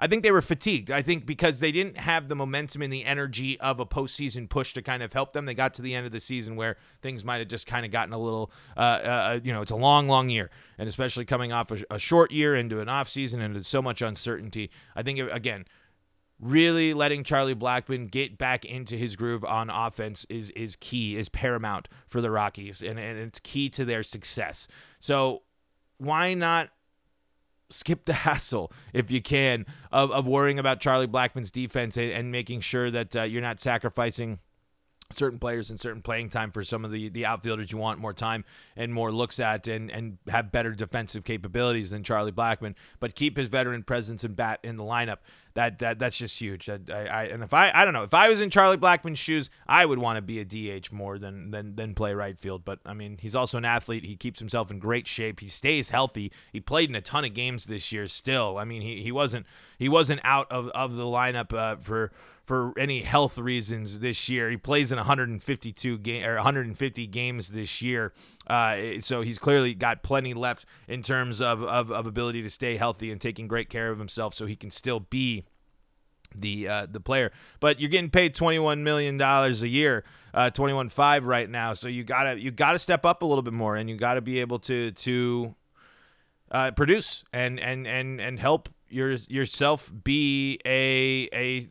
I 0.00 0.06
think 0.06 0.22
they 0.22 0.30
were 0.30 0.42
fatigued. 0.42 0.90
I 0.90 1.02
think 1.02 1.26
because 1.26 1.60
they 1.60 1.72
didn't 1.72 1.96
have 1.96 2.28
the 2.28 2.36
momentum 2.36 2.82
and 2.82 2.92
the 2.92 3.04
energy 3.04 3.58
of 3.60 3.80
a 3.80 3.86
postseason 3.86 4.48
push 4.48 4.74
to 4.74 4.82
kind 4.82 5.02
of 5.02 5.12
help 5.12 5.32
them. 5.32 5.46
They 5.46 5.54
got 5.54 5.74
to 5.74 5.82
the 5.82 5.94
end 5.94 6.06
of 6.06 6.12
the 6.12 6.20
season 6.20 6.56
where 6.56 6.76
things 7.02 7.24
might 7.24 7.38
have 7.38 7.48
just 7.48 7.66
kind 7.66 7.84
of 7.84 7.92
gotten 7.92 8.12
a 8.12 8.18
little, 8.18 8.50
uh, 8.76 8.80
uh, 8.80 9.40
you 9.42 9.52
know, 9.52 9.62
it's 9.62 9.70
a 9.70 9.76
long, 9.76 10.08
long 10.08 10.28
year, 10.28 10.50
and 10.78 10.88
especially 10.88 11.24
coming 11.24 11.52
off 11.52 11.70
a, 11.70 11.78
a 11.90 11.98
short 11.98 12.30
year 12.30 12.54
into 12.54 12.80
an 12.80 12.88
off 12.88 13.08
season 13.08 13.40
and 13.40 13.64
so 13.64 13.80
much 13.80 14.02
uncertainty. 14.02 14.70
I 14.94 15.02
think 15.02 15.18
again, 15.18 15.66
really 16.40 16.92
letting 16.92 17.24
Charlie 17.24 17.54
Blackmon 17.54 18.10
get 18.10 18.36
back 18.38 18.64
into 18.64 18.96
his 18.96 19.16
groove 19.16 19.44
on 19.44 19.70
offense 19.70 20.26
is 20.28 20.50
is 20.50 20.76
key, 20.76 21.16
is 21.16 21.28
paramount 21.28 21.88
for 22.06 22.20
the 22.20 22.30
Rockies, 22.30 22.82
and, 22.82 22.98
and 22.98 23.18
it's 23.18 23.40
key 23.40 23.68
to 23.70 23.84
their 23.84 24.02
success. 24.02 24.68
So 25.00 25.42
why 25.98 26.34
not 26.34 26.70
skip 27.70 28.04
the 28.04 28.12
hassle 28.24 28.72
if 28.92 29.10
you 29.10 29.20
can 29.20 29.66
of, 29.92 30.10
of 30.10 30.26
worrying 30.26 30.58
about 30.58 30.80
Charlie 30.80 31.06
Blackmon's 31.06 31.50
defense 31.50 31.96
and, 31.96 32.10
and 32.12 32.32
making 32.32 32.60
sure 32.60 32.90
that 32.90 33.16
uh, 33.16 33.22
you're 33.22 33.42
not 33.42 33.60
sacrificing 33.60 34.38
certain 35.12 35.38
players 35.38 35.70
and 35.70 35.78
certain 35.78 36.02
playing 36.02 36.28
time 36.28 36.50
for 36.50 36.64
some 36.64 36.84
of 36.84 36.90
the 36.90 37.08
the 37.08 37.24
outfielders 37.24 37.70
you 37.70 37.78
want 37.78 38.00
more 38.00 38.12
time 38.12 38.44
and 38.76 38.92
more 38.92 39.12
looks 39.12 39.38
at 39.38 39.68
and 39.68 39.90
and 39.90 40.18
have 40.28 40.50
better 40.50 40.72
defensive 40.72 41.24
capabilities 41.24 41.90
than 41.90 42.02
Charlie 42.02 42.32
Blackmon, 42.32 42.74
but 42.98 43.14
keep 43.14 43.36
his 43.36 43.48
veteran 43.48 43.82
presence 43.82 44.24
and 44.24 44.34
bat 44.34 44.58
in 44.62 44.76
the 44.76 44.84
lineup 44.84 45.18
that 45.56 45.78
that 45.78 45.98
that's 45.98 46.18
just 46.18 46.38
huge. 46.38 46.68
I, 46.68 46.78
I 46.90 47.24
and 47.24 47.42
if 47.42 47.52
I 47.54 47.72
I 47.74 47.84
don't 47.84 47.94
know. 47.94 48.02
If 48.02 48.12
I 48.12 48.28
was 48.28 48.42
in 48.42 48.50
Charlie 48.50 48.76
Blackmon's 48.76 49.18
shoes 49.18 49.48
I 49.66 49.86
would 49.86 49.98
want 49.98 50.18
to 50.18 50.22
be 50.22 50.38
a 50.38 50.44
DH 50.44 50.92
more 50.92 51.18
than 51.18 51.50
than 51.50 51.74
than 51.76 51.94
play 51.94 52.12
right 52.12 52.38
field. 52.38 52.64
But 52.64 52.78
I 52.84 52.92
mean 52.92 53.18
he's 53.20 53.34
also 53.34 53.56
an 53.56 53.64
athlete. 53.64 54.04
He 54.04 54.16
keeps 54.16 54.38
himself 54.38 54.70
in 54.70 54.78
great 54.78 55.06
shape. 55.06 55.40
He 55.40 55.48
stays 55.48 55.88
healthy. 55.88 56.30
He 56.52 56.60
played 56.60 56.90
in 56.90 56.94
a 56.94 57.00
ton 57.00 57.24
of 57.24 57.32
games 57.32 57.64
this 57.64 57.90
year 57.90 58.06
still. 58.06 58.58
I 58.58 58.64
mean 58.64 58.82
he 58.82 59.02
he 59.02 59.10
wasn't 59.10 59.46
he 59.78 59.88
wasn't 59.88 60.20
out 60.24 60.46
of 60.52 60.68
of 60.68 60.94
the 60.94 61.04
lineup 61.04 61.52
uh, 61.56 61.76
for 61.76 62.12
for 62.46 62.72
any 62.78 63.02
health 63.02 63.36
reasons 63.36 63.98
this 63.98 64.28
year. 64.28 64.48
He 64.48 64.56
plays 64.56 64.92
in 64.92 64.96
152 64.96 65.98
game 65.98 66.24
or 66.24 66.36
150 66.36 67.06
games 67.08 67.48
this 67.48 67.82
year, 67.82 68.12
uh, 68.46 69.00
so 69.00 69.20
he's 69.20 69.38
clearly 69.38 69.74
got 69.74 70.02
plenty 70.02 70.32
left 70.32 70.64
in 70.88 71.02
terms 71.02 71.40
of, 71.40 71.62
of, 71.64 71.90
of 71.90 72.06
ability 72.06 72.42
to 72.42 72.50
stay 72.50 72.76
healthy 72.76 73.10
and 73.10 73.20
taking 73.20 73.48
great 73.48 73.68
care 73.68 73.90
of 73.90 73.98
himself, 73.98 74.32
so 74.32 74.46
he 74.46 74.56
can 74.56 74.70
still 74.70 75.00
be 75.00 75.44
the 76.34 76.68
uh, 76.68 76.86
the 76.90 77.00
player. 77.00 77.32
But 77.60 77.80
you're 77.80 77.90
getting 77.90 78.10
paid 78.10 78.34
21 78.34 78.84
million 78.84 79.16
dollars 79.16 79.62
a 79.62 79.68
year, 79.68 80.04
uh, 80.32 80.50
21.5 80.50 81.24
right 81.24 81.50
now, 81.50 81.74
so 81.74 81.88
you 81.88 82.04
gotta 82.04 82.40
you 82.40 82.52
gotta 82.52 82.78
step 82.78 83.04
up 83.04 83.22
a 83.22 83.26
little 83.26 83.42
bit 83.42 83.54
more, 83.54 83.76
and 83.76 83.90
you 83.90 83.96
gotta 83.96 84.20
be 84.20 84.40
able 84.40 84.60
to 84.60 84.92
to 84.92 85.54
uh, 86.52 86.70
produce 86.70 87.24
and 87.32 87.58
and 87.58 87.86
and 87.88 88.20
and 88.20 88.38
help 88.38 88.68
your 88.88 89.12
yourself 89.28 89.92
be 90.04 90.60
a 90.64 91.28
a 91.32 91.68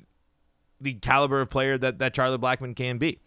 the 0.86 0.94
caliber 0.94 1.42
of 1.42 1.50
player 1.50 1.78
that, 1.78 2.00
that 2.00 2.14
Charlie 2.14 2.38
Blackmon 2.38 2.76
can 2.76 2.98
be. 2.98 3.20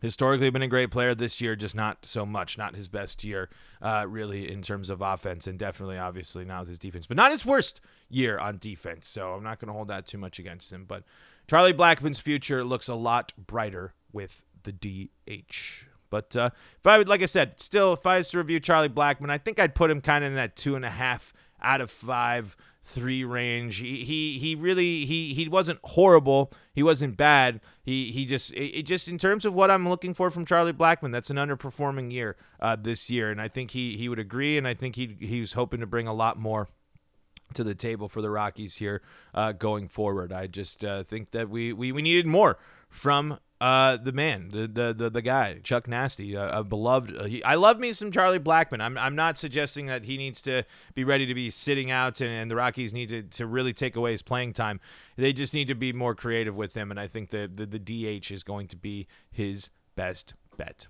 Historically, 0.00 0.50
been 0.50 0.62
a 0.62 0.68
great 0.68 0.90
player 0.90 1.14
this 1.14 1.40
year, 1.40 1.54
just 1.54 1.76
not 1.76 2.04
so 2.04 2.26
much. 2.26 2.58
Not 2.58 2.74
his 2.74 2.88
best 2.88 3.24
year, 3.24 3.48
uh, 3.80 4.06
really, 4.08 4.50
in 4.50 4.60
terms 4.60 4.90
of 4.90 5.00
offense, 5.00 5.46
and 5.46 5.58
definitely, 5.58 5.96
obviously, 5.96 6.44
now 6.44 6.60
with 6.60 6.68
his 6.68 6.78
defense, 6.78 7.06
but 7.06 7.16
not 7.16 7.30
his 7.30 7.46
worst 7.46 7.80
year 8.10 8.38
on 8.38 8.58
defense. 8.58 9.06
So 9.06 9.32
I'm 9.32 9.42
not 9.42 9.60
going 9.60 9.68
to 9.68 9.72
hold 9.72 9.88
that 9.88 10.06
too 10.06 10.18
much 10.18 10.38
against 10.38 10.72
him. 10.72 10.84
But 10.86 11.04
Charlie 11.46 11.72
Blackmon's 11.72 12.18
future 12.20 12.64
looks 12.64 12.88
a 12.88 12.94
lot 12.94 13.32
brighter 13.38 13.94
with 14.12 14.42
the 14.64 14.72
DH. 14.72 15.86
But 16.10 16.36
uh, 16.36 16.50
if 16.78 16.86
I 16.86 16.98
would, 16.98 17.08
like 17.08 17.22
I 17.22 17.26
said, 17.26 17.60
still, 17.60 17.94
if 17.94 18.06
I 18.06 18.18
was 18.18 18.30
to 18.30 18.38
review 18.38 18.60
Charlie 18.60 18.88
Blackmon, 18.88 19.30
I 19.30 19.38
think 19.38 19.58
I'd 19.58 19.74
put 19.74 19.90
him 19.90 20.00
kind 20.00 20.24
of 20.24 20.30
in 20.30 20.36
that 20.36 20.56
two 20.56 20.76
and 20.76 20.84
a 20.84 20.90
half 20.90 21.32
out 21.62 21.80
of 21.80 21.90
five 21.90 22.56
three 22.84 23.24
range. 23.24 23.78
He 23.78 24.04
he 24.04 24.38
he 24.38 24.54
really 24.54 25.06
he 25.06 25.32
he 25.34 25.48
wasn't 25.48 25.80
horrible. 25.82 26.52
He 26.72 26.82
wasn't 26.82 27.16
bad. 27.16 27.60
He 27.82 28.12
he 28.12 28.26
just 28.26 28.52
it, 28.52 28.78
it 28.78 28.82
just 28.82 29.08
in 29.08 29.18
terms 29.18 29.44
of 29.44 29.54
what 29.54 29.70
I'm 29.70 29.88
looking 29.88 30.14
for 30.14 30.30
from 30.30 30.44
Charlie 30.44 30.72
Blackmon, 30.72 31.10
that's 31.10 31.30
an 31.30 31.36
underperforming 31.36 32.12
year 32.12 32.36
uh, 32.60 32.76
this 32.76 33.08
year, 33.10 33.30
and 33.30 33.40
I 33.40 33.48
think 33.48 33.70
he 33.70 33.96
he 33.96 34.08
would 34.08 34.18
agree, 34.18 34.58
and 34.58 34.68
I 34.68 34.74
think 34.74 34.96
he 34.96 35.16
he 35.18 35.40
was 35.40 35.54
hoping 35.54 35.80
to 35.80 35.86
bring 35.86 36.06
a 36.06 36.14
lot 36.14 36.38
more 36.38 36.68
to 37.54 37.64
the 37.64 37.74
table 37.74 38.08
for 38.08 38.20
the 38.20 38.30
Rockies 38.30 38.76
here 38.76 39.00
uh, 39.32 39.52
going 39.52 39.88
forward. 39.88 40.32
I 40.32 40.46
just 40.46 40.84
uh, 40.84 41.02
think 41.02 41.30
that 41.30 41.48
we, 41.48 41.72
we 41.72 41.90
we 41.90 42.02
needed 42.02 42.26
more 42.26 42.58
from 42.90 43.38
uh, 43.60 43.96
the 43.96 44.12
man, 44.12 44.50
the, 44.52 44.66
the 44.66 44.92
the 44.92 45.10
the 45.10 45.22
guy, 45.22 45.58
Chuck 45.62 45.86
Nasty, 45.86 46.34
a, 46.34 46.58
a 46.58 46.64
beloved. 46.64 47.16
Uh, 47.16 47.24
he, 47.24 47.42
I 47.44 47.54
love 47.54 47.78
me 47.78 47.92
some 47.92 48.10
Charlie 48.10 48.40
Blackmon. 48.40 48.80
I'm 48.80 48.98
I'm 48.98 49.14
not 49.14 49.38
suggesting 49.38 49.86
that 49.86 50.04
he 50.04 50.16
needs 50.16 50.42
to 50.42 50.64
be 50.94 51.04
ready 51.04 51.24
to 51.26 51.34
be 51.34 51.50
sitting 51.50 51.90
out, 51.90 52.20
and, 52.20 52.30
and 52.30 52.50
the 52.50 52.56
Rockies 52.56 52.92
need 52.92 53.10
to, 53.10 53.22
to 53.22 53.46
really 53.46 53.72
take 53.72 53.96
away 53.96 54.12
his 54.12 54.22
playing 54.22 54.54
time. 54.54 54.80
They 55.16 55.32
just 55.32 55.54
need 55.54 55.68
to 55.68 55.74
be 55.74 55.92
more 55.92 56.14
creative 56.14 56.56
with 56.56 56.74
him, 56.74 56.90
and 56.90 56.98
I 56.98 57.06
think 57.06 57.30
the 57.30 57.50
the, 57.52 57.64
the 57.64 57.78
DH 57.78 58.30
is 58.30 58.42
going 58.42 58.66
to 58.68 58.76
be 58.76 59.06
his 59.30 59.70
best 59.94 60.34
bet. 60.56 60.88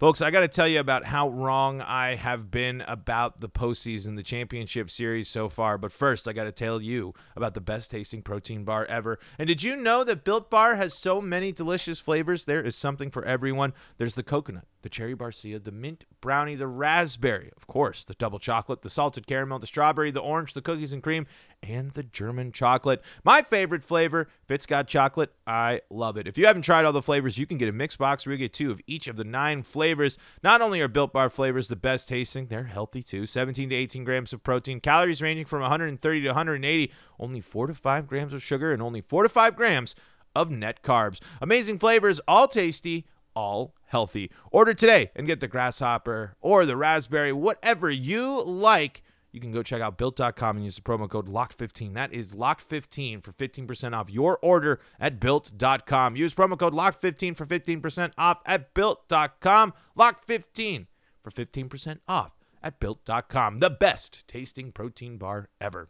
Folks, 0.00 0.20
I 0.20 0.32
got 0.32 0.40
to 0.40 0.48
tell 0.48 0.66
you 0.66 0.80
about 0.80 1.06
how 1.06 1.28
wrong 1.28 1.80
I 1.80 2.16
have 2.16 2.50
been 2.50 2.80
about 2.80 3.40
the 3.40 3.48
postseason, 3.48 4.16
the 4.16 4.24
championship 4.24 4.90
series 4.90 5.28
so 5.28 5.48
far. 5.48 5.78
But 5.78 5.92
first, 5.92 6.26
I 6.26 6.32
got 6.32 6.44
to 6.44 6.52
tell 6.52 6.82
you 6.82 7.14
about 7.36 7.54
the 7.54 7.60
best 7.60 7.92
tasting 7.92 8.20
protein 8.20 8.64
bar 8.64 8.84
ever. 8.86 9.20
And 9.38 9.46
did 9.46 9.62
you 9.62 9.76
know 9.76 10.02
that 10.02 10.24
Built 10.24 10.50
Bar 10.50 10.74
has 10.74 10.98
so 10.98 11.20
many 11.20 11.52
delicious 11.52 12.00
flavors? 12.00 12.44
There 12.44 12.60
is 12.60 12.74
something 12.74 13.08
for 13.08 13.24
everyone. 13.24 13.72
There's 13.96 14.16
the 14.16 14.24
coconut, 14.24 14.66
the 14.84 14.90
cherry 14.90 15.16
barcia, 15.16 15.64
the 15.64 15.72
mint 15.72 16.04
brownie, 16.20 16.54
the 16.54 16.68
raspberry, 16.68 17.50
of 17.56 17.66
course, 17.66 18.04
the 18.04 18.12
double 18.14 18.38
chocolate, 18.38 18.82
the 18.82 18.90
salted 18.90 19.26
caramel, 19.26 19.58
the 19.58 19.66
strawberry, 19.66 20.10
the 20.10 20.20
orange, 20.20 20.52
the 20.52 20.60
cookies 20.60 20.92
and 20.92 21.02
cream, 21.02 21.26
and 21.62 21.92
the 21.92 22.02
German 22.02 22.52
chocolate. 22.52 23.02
My 23.24 23.40
favorite 23.40 23.82
flavor, 23.82 24.28
it's 24.46 24.66
chocolate, 24.86 25.32
I 25.46 25.80
love 25.88 26.18
it. 26.18 26.28
If 26.28 26.36
you 26.36 26.46
haven't 26.46 26.62
tried 26.62 26.84
all 26.84 26.92
the 26.92 27.00
flavors, 27.00 27.38
you 27.38 27.46
can 27.46 27.56
get 27.56 27.70
a 27.70 27.72
mix 27.72 27.96
box 27.96 28.26
where 28.26 28.34
you 28.34 28.38
get 28.38 28.52
two 28.52 28.70
of 28.70 28.80
each 28.86 29.08
of 29.08 29.16
the 29.16 29.24
nine 29.24 29.62
flavors. 29.62 30.18
Not 30.42 30.60
only 30.60 30.82
are 30.82 30.88
Built 30.88 31.14
Bar 31.14 31.30
flavors 31.30 31.68
the 31.68 31.76
best 31.76 32.06
tasting, 32.06 32.48
they're 32.48 32.64
healthy 32.64 33.02
too. 33.02 33.24
17 33.24 33.70
to 33.70 33.74
18 33.74 34.04
grams 34.04 34.34
of 34.34 34.44
protein, 34.44 34.80
calories 34.80 35.22
ranging 35.22 35.46
from 35.46 35.62
130 35.62 36.20
to 36.20 36.28
180, 36.28 36.92
only 37.18 37.40
4 37.40 37.68
to 37.68 37.74
5 37.74 38.06
grams 38.06 38.34
of 38.34 38.42
sugar, 38.42 38.70
and 38.70 38.82
only 38.82 39.00
4 39.00 39.22
to 39.22 39.30
5 39.30 39.56
grams 39.56 39.94
of 40.36 40.50
net 40.50 40.82
carbs. 40.82 41.20
Amazing 41.40 41.78
flavors, 41.78 42.20
all 42.28 42.46
tasty, 42.46 43.06
all 43.34 43.74
healthy. 43.94 44.28
Order 44.50 44.74
today 44.74 45.12
and 45.14 45.24
get 45.24 45.38
the 45.38 45.46
grasshopper 45.46 46.34
or 46.40 46.66
the 46.66 46.76
raspberry, 46.76 47.32
whatever 47.32 47.88
you 47.88 48.42
like 48.42 49.04
you 49.30 49.40
can 49.40 49.52
go 49.52 49.62
check 49.62 49.80
out 49.80 49.98
built.com 49.98 50.56
and 50.56 50.64
use 50.64 50.74
the 50.74 50.82
promo 50.82 51.08
code 51.08 51.28
LOCK15. 51.28 51.94
That 51.94 52.12
is 52.12 52.34
LOCK15 52.34 53.22
for 53.22 53.32
15% 53.32 53.92
off 53.92 54.10
your 54.10 54.38
order 54.42 54.80
at 54.98 55.20
built.com. 55.20 56.16
Use 56.16 56.34
promo 56.34 56.58
code 56.58 56.72
LOCK15 56.72 57.36
for 57.36 57.46
15% 57.46 58.12
off 58.18 58.38
at 58.46 58.74
built.com. 58.74 59.72
LOCK15 59.96 60.86
for 61.22 61.30
15% 61.30 61.98
off 62.08 62.32
at 62.62 62.80
built.com. 62.80 63.60
The 63.60 63.70
best 63.70 64.26
tasting 64.26 64.72
protein 64.72 65.18
bar 65.18 65.48
ever. 65.60 65.88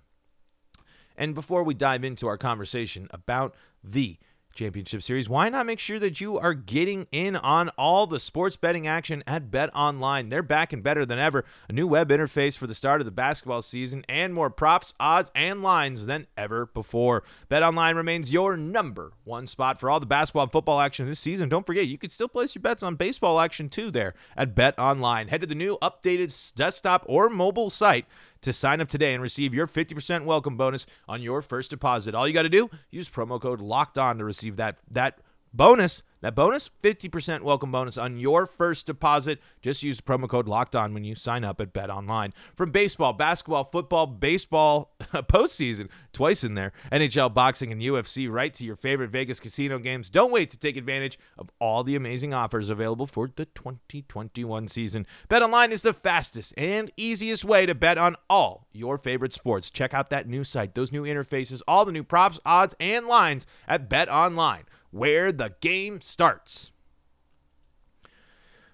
And 1.16 1.34
before 1.34 1.62
we 1.62 1.74
dive 1.74 2.04
into 2.04 2.26
our 2.26 2.38
conversation 2.38 3.08
about 3.10 3.54
the 3.82 4.18
Championship 4.54 5.02
Series, 5.02 5.28
why 5.28 5.48
not 5.48 5.66
make 5.66 5.80
sure 5.80 5.98
that 5.98 6.20
you 6.20 6.38
are 6.38 6.54
getting 6.54 7.06
in 7.10 7.36
on 7.36 7.70
all 7.70 8.06
the 8.06 8.20
sports 8.20 8.56
betting 8.56 8.86
action 8.86 9.24
at 9.26 9.50
Bet 9.50 9.74
Online? 9.74 10.28
They're 10.28 10.42
back 10.42 10.72
and 10.72 10.82
better 10.82 11.04
than 11.04 11.18
ever. 11.18 11.44
A 11.68 11.72
new 11.72 11.86
web 11.86 12.08
interface 12.10 12.56
for 12.56 12.66
the 12.66 12.74
start 12.74 13.00
of 13.00 13.04
the 13.04 13.10
basketball 13.10 13.62
season 13.62 14.04
and 14.08 14.32
more 14.32 14.50
props, 14.50 14.94
odds, 15.00 15.32
and 15.34 15.62
lines 15.62 16.06
than 16.06 16.26
ever 16.36 16.66
before. 16.66 17.24
Bet 17.48 17.62
Online 17.62 17.96
remains 17.96 18.32
your 18.32 18.56
number 18.56 19.12
one 19.24 19.46
spot 19.46 19.80
for 19.80 19.90
all 19.90 20.00
the 20.00 20.06
basketball 20.06 20.44
and 20.44 20.52
football 20.52 20.80
action 20.80 21.06
this 21.06 21.20
season. 21.20 21.48
Don't 21.48 21.66
forget, 21.66 21.86
you 21.86 21.98
can 21.98 22.10
still 22.10 22.28
place 22.28 22.54
your 22.54 22.62
bets 22.62 22.82
on 22.82 22.94
baseball 22.94 23.40
action 23.40 23.68
too 23.68 23.90
there 23.90 24.14
at 24.36 24.54
Bet 24.54 24.78
Online. 24.78 25.28
Head 25.28 25.40
to 25.40 25.46
the 25.46 25.54
new 25.54 25.76
updated 25.82 26.54
desktop 26.54 27.04
or 27.06 27.28
mobile 27.28 27.70
site 27.70 28.06
to 28.44 28.52
sign 28.52 28.80
up 28.80 28.88
today 28.88 29.14
and 29.14 29.22
receive 29.22 29.52
your 29.52 29.66
50% 29.66 30.24
welcome 30.24 30.56
bonus 30.56 30.86
on 31.08 31.22
your 31.22 31.42
first 31.42 31.70
deposit. 31.70 32.14
All 32.14 32.28
you 32.28 32.34
got 32.34 32.42
to 32.42 32.48
do, 32.48 32.70
use 32.90 33.08
promo 33.08 33.40
code 33.40 33.60
LOCKED 33.60 33.98
ON 33.98 34.18
to 34.18 34.24
receive 34.24 34.56
that 34.56 34.78
that 34.90 35.18
bonus 35.54 36.02
that 36.24 36.34
bonus 36.34 36.70
50% 36.82 37.42
welcome 37.42 37.70
bonus 37.70 37.98
on 37.98 38.18
your 38.18 38.46
first 38.46 38.86
deposit. 38.86 39.40
Just 39.60 39.82
use 39.82 40.00
promo 40.00 40.26
code 40.26 40.48
locked 40.48 40.74
on 40.74 40.94
when 40.94 41.04
you 41.04 41.14
sign 41.14 41.44
up 41.44 41.60
at 41.60 41.74
bet 41.74 41.90
online 41.90 42.32
from 42.54 42.70
baseball 42.70 43.12
basketball 43.12 43.64
football 43.64 44.06
baseball 44.06 44.94
postseason 45.12 45.90
twice 46.14 46.42
in 46.42 46.54
there 46.54 46.72
nhl 46.90 47.34
boxing 47.34 47.70
and 47.72 47.82
ufc 47.82 48.30
right 48.30 48.54
to 48.54 48.64
your 48.64 48.74
favorite 48.74 49.10
vegas 49.10 49.38
casino 49.38 49.78
games. 49.78 50.08
Don't 50.08 50.32
wait 50.32 50.50
to 50.50 50.56
take 50.56 50.78
advantage 50.78 51.18
of 51.36 51.50
all 51.58 51.84
the 51.84 51.94
amazing 51.94 52.32
offers 52.32 52.70
available 52.70 53.06
for 53.06 53.30
the 53.36 53.44
2021 53.44 54.68
season. 54.68 55.06
Bet 55.28 55.42
online 55.42 55.72
is 55.72 55.82
the 55.82 55.92
fastest 55.92 56.54
and 56.56 56.90
easiest 56.96 57.44
way 57.44 57.66
to 57.66 57.74
bet 57.74 57.98
on 57.98 58.16
all 58.30 58.66
your 58.72 58.96
favorite 58.96 59.34
sports. 59.34 59.68
Check 59.68 59.92
out 59.92 60.08
that 60.08 60.26
new 60.26 60.42
site 60.42 60.74
those 60.74 60.90
new 60.90 61.02
interfaces 61.02 61.60
all 61.68 61.84
the 61.84 61.92
new 61.92 62.02
props 62.02 62.40
odds 62.46 62.74
and 62.80 63.06
lines 63.06 63.46
at 63.68 63.90
bet 63.90 64.08
online 64.08 64.64
where 64.94 65.32
the 65.32 65.54
game 65.60 66.00
starts. 66.00 66.70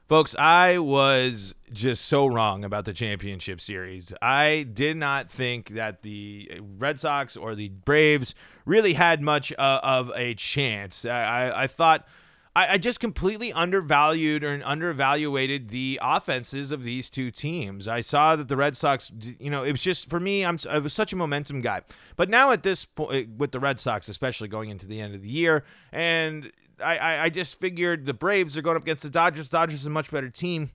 Folks, 0.07 0.35
I 0.37 0.79
was 0.79 1.55
just 1.73 2.05
so 2.05 2.27
wrong 2.27 2.63
about 2.63 2.85
the 2.85 2.93
championship 2.93 3.61
series. 3.61 4.13
I 4.21 4.67
did 4.75 4.97
not 4.97 5.31
think 5.31 5.71
that 5.71 6.03
the 6.03 6.61
Red 6.79 7.01
Sox 7.01 7.37
or 7.37 7.55
the 7.55 7.69
Braves 7.69 8.35
really 8.67 8.95
had 8.95 9.23
much 9.23 9.53
uh, 9.57 9.81
of 9.83 10.11
a 10.15 10.35
chance. 10.35 11.05
I, 11.05 11.53
I 11.55 11.67
thought 11.69 12.07
I, 12.57 12.75
I, 12.75 12.79
just 12.79 12.99
completely 12.99 13.53
undervalued 13.53 14.43
or 14.43 14.61
undervaluated 14.65 15.69
the 15.69 16.01
offenses 16.03 16.73
of 16.73 16.83
these 16.83 17.09
two 17.09 17.31
teams. 17.31 17.87
I 17.87 18.01
saw 18.01 18.35
that 18.35 18.49
the 18.49 18.57
Red 18.57 18.77
Sox, 18.77 19.13
you 19.39 19.51
know, 19.51 19.63
it 19.63 19.71
was 19.71 19.83
just 19.83 20.11
for 20.11 20.19
me. 20.19 20.45
I'm 20.45 20.59
I 20.69 20.79
was 20.79 20.93
such 20.93 21.13
a 21.13 21.17
momentum 21.17 21.61
guy, 21.61 21.83
but 22.17 22.29
now 22.29 22.51
at 22.51 22.63
this 22.63 22.85
point 22.85 23.15
eh, 23.15 23.25
with 23.37 23.53
the 23.53 23.61
Red 23.61 23.79
Sox, 23.79 24.09
especially 24.09 24.49
going 24.49 24.69
into 24.71 24.87
the 24.87 25.01
end 25.01 25.15
of 25.15 25.23
the 25.23 25.29
year, 25.29 25.65
and 25.93 26.51
I, 26.83 26.99
I, 26.99 27.25
I 27.25 27.29
just 27.31 27.61
figured 27.61 28.07
the 28.07 28.15
Braves 28.15 28.57
are 28.57 28.63
going 28.63 28.77
up 28.77 28.83
against 28.83 29.05
the 29.05 29.11
Dodgers. 29.11 29.49
Dodgers 29.49 29.81
is 29.81 29.87
a 29.87 29.91
much 29.91 30.11
better 30.11 30.31
team. 30.31 30.71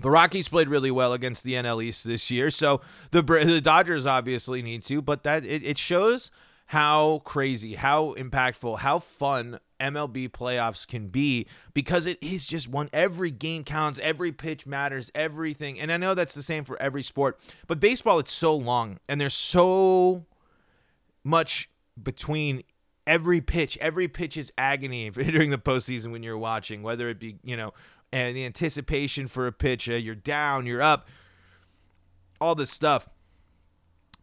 The 0.00 0.10
Rockies 0.10 0.48
played 0.48 0.68
really 0.68 0.90
well 0.90 1.12
against 1.12 1.44
the 1.44 1.54
NL 1.54 1.82
East 1.82 2.04
this 2.04 2.30
year, 2.30 2.50
so 2.50 2.80
the 3.10 3.22
the 3.22 3.60
Dodgers 3.60 4.06
obviously 4.06 4.62
need 4.62 4.84
to. 4.84 5.02
But 5.02 5.24
that 5.24 5.44
it, 5.44 5.64
it 5.64 5.78
shows 5.78 6.30
how 6.66 7.20
crazy, 7.24 7.74
how 7.74 8.14
impactful, 8.14 8.78
how 8.78 8.98
fun 9.00 9.58
MLB 9.82 10.30
playoffs 10.30 10.86
can 10.86 11.08
be 11.08 11.46
because 11.74 12.06
it 12.06 12.18
is 12.22 12.46
just 12.46 12.68
one. 12.68 12.88
Every 12.92 13.30
game 13.30 13.64
counts, 13.64 13.98
every 14.02 14.32
pitch 14.32 14.66
matters, 14.66 15.10
everything. 15.14 15.80
And 15.80 15.90
I 15.90 15.96
know 15.96 16.14
that's 16.14 16.34
the 16.34 16.42
same 16.42 16.64
for 16.64 16.80
every 16.80 17.02
sport, 17.02 17.40
but 17.66 17.80
baseball 17.80 18.18
it's 18.18 18.32
so 18.32 18.54
long 18.54 18.98
and 19.08 19.20
there's 19.20 19.34
so 19.34 20.26
much 21.24 21.68
between 22.00 22.62
every 23.06 23.40
pitch. 23.40 23.76
Every 23.80 24.08
pitch 24.08 24.36
is 24.36 24.52
agony 24.56 25.10
during 25.10 25.50
the 25.50 25.58
postseason 25.58 26.12
when 26.12 26.22
you're 26.22 26.38
watching, 26.38 26.82
whether 26.82 27.08
it 27.08 27.18
be, 27.18 27.36
you 27.42 27.56
know, 27.56 27.72
and 28.12 28.36
the 28.36 28.44
anticipation 28.44 29.26
for 29.26 29.46
a 29.46 29.52
pitch, 29.52 29.88
uh, 29.88 29.94
you're 29.94 30.14
down, 30.14 30.66
you're 30.66 30.82
up, 30.82 31.08
all 32.40 32.54
this 32.54 32.70
stuff. 32.70 33.08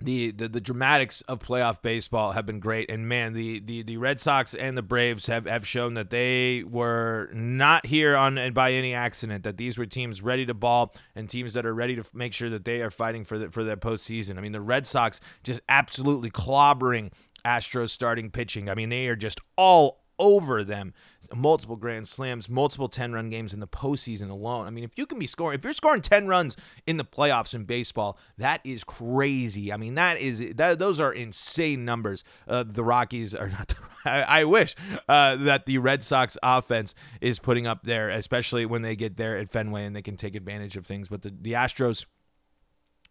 The, 0.01 0.31
the 0.31 0.47
the 0.47 0.61
dramatics 0.61 1.21
of 1.21 1.39
playoff 1.39 1.81
baseball 1.81 2.31
have 2.31 2.45
been 2.45 2.59
great 2.59 2.89
and 2.89 3.07
man 3.07 3.33
the, 3.33 3.59
the 3.59 3.83
the 3.83 3.97
Red 3.97 4.19
Sox 4.19 4.53
and 4.53 4.77
the 4.77 4.81
Braves 4.81 5.25
have, 5.25 5.45
have 5.45 5.67
shown 5.67 5.95
that 5.95 6.09
they 6.09 6.63
were 6.63 7.29
not 7.33 7.85
here 7.85 8.15
on 8.15 8.53
by 8.53 8.71
any 8.71 8.93
accident 8.93 9.43
that 9.43 9.57
these 9.57 9.77
were 9.77 9.85
teams 9.85 10.21
ready 10.21 10.45
to 10.45 10.53
ball 10.53 10.93
and 11.15 11.29
teams 11.29 11.53
that 11.53 11.65
are 11.65 11.73
ready 11.73 11.95
to 11.95 12.03
make 12.13 12.33
sure 12.33 12.49
that 12.49 12.65
they 12.65 12.81
are 12.81 12.91
fighting 12.91 13.25
for 13.25 13.37
the, 13.37 13.51
for 13.51 13.63
their 13.63 13.77
postseason. 13.77 14.37
I 14.37 14.41
mean 14.41 14.53
the 14.53 14.61
Red 14.61 14.87
Sox 14.87 15.19
just 15.43 15.61
absolutely 15.67 16.29
clobbering 16.29 17.11
Astros 17.45 17.89
starting 17.89 18.29
pitching. 18.29 18.69
I 18.69 18.75
mean, 18.75 18.89
they 18.89 19.07
are 19.07 19.15
just 19.15 19.41
all 19.55 20.03
over 20.19 20.63
them. 20.63 20.93
Multiple 21.33 21.75
grand 21.75 22.07
slams, 22.07 22.49
multiple 22.49 22.89
10 22.89 23.13
run 23.13 23.29
games 23.29 23.53
in 23.53 23.59
the 23.59 23.67
postseason 23.67 24.31
alone. 24.31 24.65
I 24.65 24.71
mean, 24.71 24.83
if 24.83 24.91
you 24.95 25.05
can 25.05 25.19
be 25.19 25.27
scoring, 25.27 25.59
if 25.59 25.63
you're 25.63 25.73
scoring 25.73 26.01
10 26.01 26.27
runs 26.27 26.57
in 26.87 26.97
the 26.97 27.05
playoffs 27.05 27.53
in 27.53 27.65
baseball, 27.65 28.17
that 28.37 28.61
is 28.63 28.83
crazy. 28.83 29.71
I 29.71 29.77
mean, 29.77 29.95
that 29.95 30.19
is, 30.19 30.43
that 30.55 30.79
those 30.79 30.99
are 30.99 31.13
insane 31.13 31.85
numbers. 31.85 32.23
Uh, 32.47 32.63
the 32.67 32.83
Rockies 32.83 33.35
are 33.35 33.49
not, 33.49 33.75
I, 34.05 34.21
I 34.21 34.43
wish 34.45 34.75
uh, 35.07 35.35
that 35.35 35.67
the 35.67 35.77
Red 35.77 36.03
Sox 36.03 36.35
offense 36.41 36.95
is 37.21 37.37
putting 37.37 37.67
up 37.67 37.83
there, 37.83 38.09
especially 38.09 38.65
when 38.65 38.81
they 38.81 38.95
get 38.95 39.17
there 39.17 39.37
at 39.37 39.51
Fenway 39.51 39.85
and 39.85 39.95
they 39.95 40.01
can 40.01 40.17
take 40.17 40.35
advantage 40.35 40.75
of 40.77 40.87
things. 40.87 41.09
But 41.09 41.21
the, 41.21 41.33
the 41.39 41.53
Astros, 41.53 42.05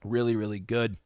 really, 0.04 0.34
really 0.34 0.58
good 0.58 0.96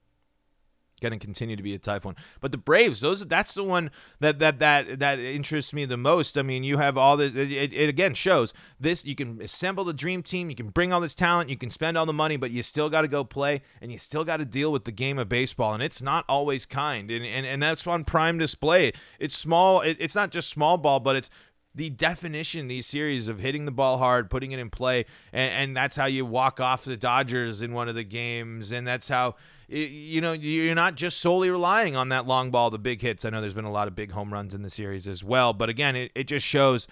going 1.03 1.13
to 1.13 1.19
continue 1.19 1.57
to 1.57 1.63
be 1.63 1.75
a 1.75 1.99
one. 2.01 2.17
But 2.41 2.53
the 2.53 2.59
Braves, 2.59 3.01
those 3.01 3.27
that's 3.27 3.53
the 3.53 3.65
one 3.65 3.91
that 4.21 4.39
that 4.39 4.59
that 4.61 4.99
that 5.01 5.19
interests 5.19 5.73
me 5.73 5.85
the 5.85 5.97
most. 5.97 6.39
I 6.39 6.43
mean, 6.43 6.65
you 6.65 6.79
have 6.79 6.97
all 6.97 7.17
the 7.17 7.27
it, 7.27 7.73
it, 7.73 7.89
again 7.89 8.15
shows 8.15 8.55
this 8.81 9.05
you 9.05 9.15
can 9.15 9.43
assemble 9.43 9.85
the 9.85 9.93
dream 9.93 10.23
team, 10.23 10.49
you 10.49 10.57
can 10.57 10.71
bring 10.71 10.93
all 10.93 11.01
this 11.01 11.15
talent, 11.15 11.51
you 11.51 11.57
can 11.57 11.71
spend 11.71 11.99
all 11.99 12.07
the 12.07 12.13
money, 12.13 12.37
but 12.37 12.51
you 12.51 12.63
still 12.63 12.89
got 12.89 13.03
to 13.03 13.09
go 13.09 13.25
play 13.25 13.63
and 13.81 13.93
you 13.93 13.99
still 13.99 14.25
got 14.25 14.39
to 14.39 14.45
deal 14.45 14.73
with 14.73 14.85
the 14.85 14.93
game 14.93 15.19
of 15.19 15.29
baseball 15.29 15.75
and 15.75 15.83
it's 15.83 16.01
not 16.01 16.25
always 16.29 16.65
kind. 16.65 17.11
And 17.11 17.25
and, 17.27 17.45
and 17.45 17.63
that's 17.63 17.87
on 17.87 18.05
prime 18.05 18.39
display. 18.39 18.93
It's 19.19 19.37
small, 19.37 19.81
it, 19.81 19.97
it's 20.01 20.15
not 20.15 20.31
just 20.31 20.49
small 20.49 20.79
ball, 20.79 21.01
but 21.01 21.17
it's 21.17 21.29
the 21.75 21.91
definition 21.91 22.69
these 22.69 22.87
series 22.87 23.29
of 23.29 23.39
hitting 23.39 23.65
the 23.65 23.71
ball 23.71 23.99
hard, 23.99 24.31
putting 24.31 24.53
it 24.53 24.59
in 24.59 24.69
play, 24.69 25.07
and, 25.33 25.53
and, 25.53 25.77
that's 25.77 25.97
how 25.97 26.05
you 26.05 26.27
walk 26.27 26.61
off 26.61 26.85
the 26.85 26.97
Dodgers 26.97 27.63
in 27.63 27.73
one 27.73 27.89
of 27.89 27.95
the 27.95 28.05
games, 28.05 28.71
and 28.73 28.87
that's 28.87 29.09
how 29.09 29.37
you 29.69 30.21
know 30.21 30.33
you're 30.33 30.75
not 30.75 30.97
just 30.97 31.19
solely 31.19 31.51
relying 31.51 31.97
on 31.97 32.11
that 32.11 32.27
long 32.27 32.51
ball, 32.51 32.69
the 32.71 32.79
big 32.79 33.01
hits. 33.01 33.25
I 33.25 33.31
know 33.31 33.41
there's 33.41 33.55
been 33.55 33.65
a 33.65 33.73
lot 33.73 33.89
of 33.89 33.95
big 33.95 34.11
home 34.11 34.33
runs 34.33 34.53
in 34.55 34.63
the 34.63 34.71
series 34.71 35.09
as 35.09 35.25
well, 35.25 35.53
but 35.53 35.69
again, 35.69 35.97
it, 35.97 36.13
it 36.15 36.25
just 36.25 36.47
shows 36.47 36.87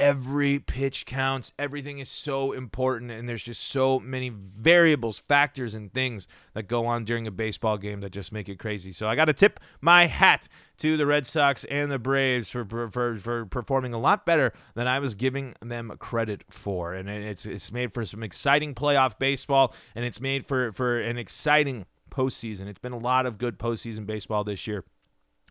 every 0.00 0.58
pitch 0.58 1.04
counts. 1.04 1.52
Everything 1.58 1.98
is 1.98 2.08
so 2.08 2.52
important, 2.52 3.10
and 3.10 3.28
there's 3.28 3.42
just 3.42 3.62
so 3.62 4.00
many 4.00 4.30
variables, 4.30 5.18
factors, 5.18 5.74
and 5.74 5.92
things 5.92 6.26
that 6.54 6.64
go 6.64 6.86
on 6.86 7.04
during 7.04 7.26
a 7.26 7.30
baseball 7.30 7.76
game 7.76 8.00
that 8.00 8.10
just 8.10 8.32
make 8.32 8.48
it 8.48 8.58
crazy. 8.58 8.90
So 8.92 9.06
I 9.06 9.14
got 9.14 9.26
to 9.26 9.32
tip 9.34 9.60
my 9.80 10.06
hat 10.06 10.48
to 10.78 10.96
the 10.96 11.06
Red 11.06 11.26
Sox 11.26 11.64
and 11.64 11.92
the 11.92 11.98
Braves 11.98 12.50
for, 12.50 12.64
for 12.90 13.16
for 13.18 13.46
performing 13.46 13.92
a 13.92 13.98
lot 14.00 14.24
better 14.24 14.52
than 14.74 14.88
I 14.88 14.98
was 14.98 15.14
giving 15.14 15.54
them 15.60 15.92
credit 15.98 16.44
for, 16.48 16.94
and 16.94 17.08
it's 17.08 17.44
it's 17.44 17.70
made 17.70 17.92
for 17.92 18.04
some 18.06 18.22
exciting 18.22 18.74
playoff 18.74 19.18
baseball, 19.18 19.74
and 19.94 20.04
it's 20.04 20.20
made 20.20 20.48
for 20.48 20.72
for 20.72 20.98
an 20.98 21.18
exciting 21.18 21.84
postseason. 22.10 22.66
It's 22.66 22.80
been 22.80 22.92
a 22.92 22.98
lot 22.98 23.26
of 23.26 23.38
good 23.38 23.58
postseason 23.58 24.06
baseball 24.06 24.42
this 24.42 24.66
year. 24.66 24.84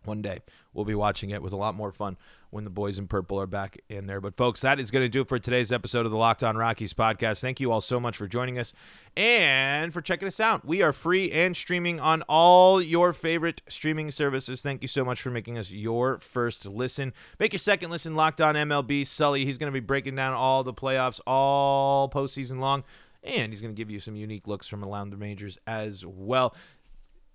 One 0.06 0.22
day 0.22 0.40
we'll 0.74 0.86
be 0.86 0.96
watching 0.96 1.30
it 1.30 1.42
with 1.42 1.54
a 1.54 1.58
lot 1.58 1.76
more 1.76 1.92
fun 1.92 2.18
when 2.52 2.64
the 2.64 2.70
boys 2.70 2.98
in 2.98 3.08
purple 3.08 3.40
are 3.40 3.46
back 3.46 3.80
in 3.90 4.08
there. 4.08 4.20
But 4.22 4.36
folks, 4.36 4.62
that 4.62 4.80
is 4.80 4.92
going 4.92 5.06
to 5.06 5.10
do 5.10 5.22
it 5.22 5.28
for 5.28 5.38
today's 5.38 5.72
episode 5.72 6.06
of 6.06 6.12
the 6.12 6.18
Locked 6.18 6.44
On 6.44 6.58
Rockies 6.58 6.94
podcast. 6.94 7.42
Thank 7.42 7.60
you 7.60 7.72
all 7.72 7.82
so 7.82 8.00
much 8.00 8.18
for 8.18 8.28
joining 8.28 8.58
us 8.58 8.74
and 9.16 9.94
for 9.94 10.02
checking 10.02 10.28
us 10.28 10.40
out. 10.40 10.66
We 10.66 10.82
are 10.82 10.94
free 10.94 11.32
and 11.32 11.56
streaming 11.56 12.00
on 12.00 12.24
all 12.24 12.82
your 12.82 13.14
favorite 13.14 13.62
streaming 13.68 14.10
services. 14.12 14.62
Thank 14.62 14.82
you 14.82 14.88
so 14.88 15.06
much 15.06 15.22
for 15.22 15.30
making 15.30 15.58
us 15.58 15.72
your 15.72 16.20
first 16.20 16.66
listen. 16.66 17.14
Make 17.40 17.54
your 17.54 17.60
second 17.60 17.92
listen 17.92 18.16
Locked 18.16 18.42
On 18.42 18.56
MLB. 18.56 19.06
Sully, 19.06 19.46
he's 19.46 19.58
going 19.58 19.72
to 19.72 19.80
be 19.80 19.86
breaking 19.86 20.16
down 20.16 20.34
all 20.34 20.64
the 20.64 20.74
playoffs 20.74 21.20
all 21.28 22.10
postseason 22.10 22.60
long 22.60 22.84
and 23.24 23.52
he's 23.52 23.62
going 23.62 23.74
to 23.74 23.78
give 23.78 23.92
you 23.92 24.00
some 24.00 24.16
unique 24.16 24.48
looks 24.48 24.68
from 24.68 24.84
around 24.84 25.10
the 25.10 25.18
majors 25.18 25.58
as 25.68 26.06
well. 26.06 26.56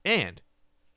And 0.05 0.41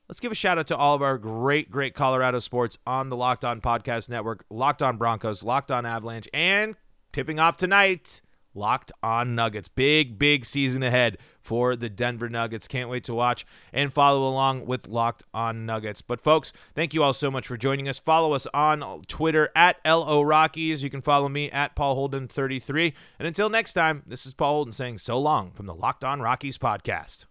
let's 0.08 0.20
give 0.20 0.32
a 0.32 0.34
shout 0.34 0.58
out 0.58 0.66
to 0.68 0.76
all 0.76 0.94
of 0.94 1.02
our 1.02 1.18
great, 1.18 1.70
great 1.70 1.94
Colorado 1.94 2.38
sports 2.38 2.78
on 2.86 3.10
the 3.10 3.16
Locked 3.16 3.44
On 3.44 3.60
Podcast 3.60 4.08
Network 4.08 4.44
Locked 4.50 4.82
On 4.82 4.96
Broncos, 4.96 5.42
Locked 5.42 5.70
On 5.70 5.84
Avalanche, 5.84 6.28
and 6.32 6.76
tipping 7.12 7.38
off 7.38 7.56
tonight. 7.56 8.20
Locked 8.54 8.90
on 9.04 9.36
Nuggets. 9.36 9.68
Big, 9.68 10.18
big 10.18 10.44
season 10.44 10.82
ahead 10.82 11.18
for 11.40 11.76
the 11.76 11.88
Denver 11.88 12.28
Nuggets. 12.28 12.66
Can't 12.66 12.90
wait 12.90 13.04
to 13.04 13.14
watch 13.14 13.46
and 13.72 13.92
follow 13.92 14.28
along 14.28 14.66
with 14.66 14.88
Locked 14.88 15.22
on 15.32 15.64
Nuggets. 15.64 16.02
But, 16.02 16.20
folks, 16.20 16.52
thank 16.74 16.92
you 16.92 17.02
all 17.04 17.12
so 17.12 17.30
much 17.30 17.46
for 17.46 17.56
joining 17.56 17.88
us. 17.88 18.00
Follow 18.00 18.32
us 18.32 18.48
on 18.52 19.02
Twitter 19.06 19.50
at 19.54 19.76
LO 19.86 20.22
Rockies. 20.22 20.82
You 20.82 20.90
can 20.90 21.02
follow 21.02 21.28
me 21.28 21.50
at 21.52 21.76
Paul 21.76 22.08
Holden33. 22.08 22.94
And 23.20 23.28
until 23.28 23.48
next 23.48 23.74
time, 23.74 24.02
this 24.06 24.26
is 24.26 24.34
Paul 24.34 24.54
Holden 24.54 24.72
saying 24.72 24.98
so 24.98 25.20
long 25.20 25.52
from 25.52 25.66
the 25.66 25.74
Locked 25.74 26.02
on 26.02 26.20
Rockies 26.20 26.58
podcast. 26.58 27.26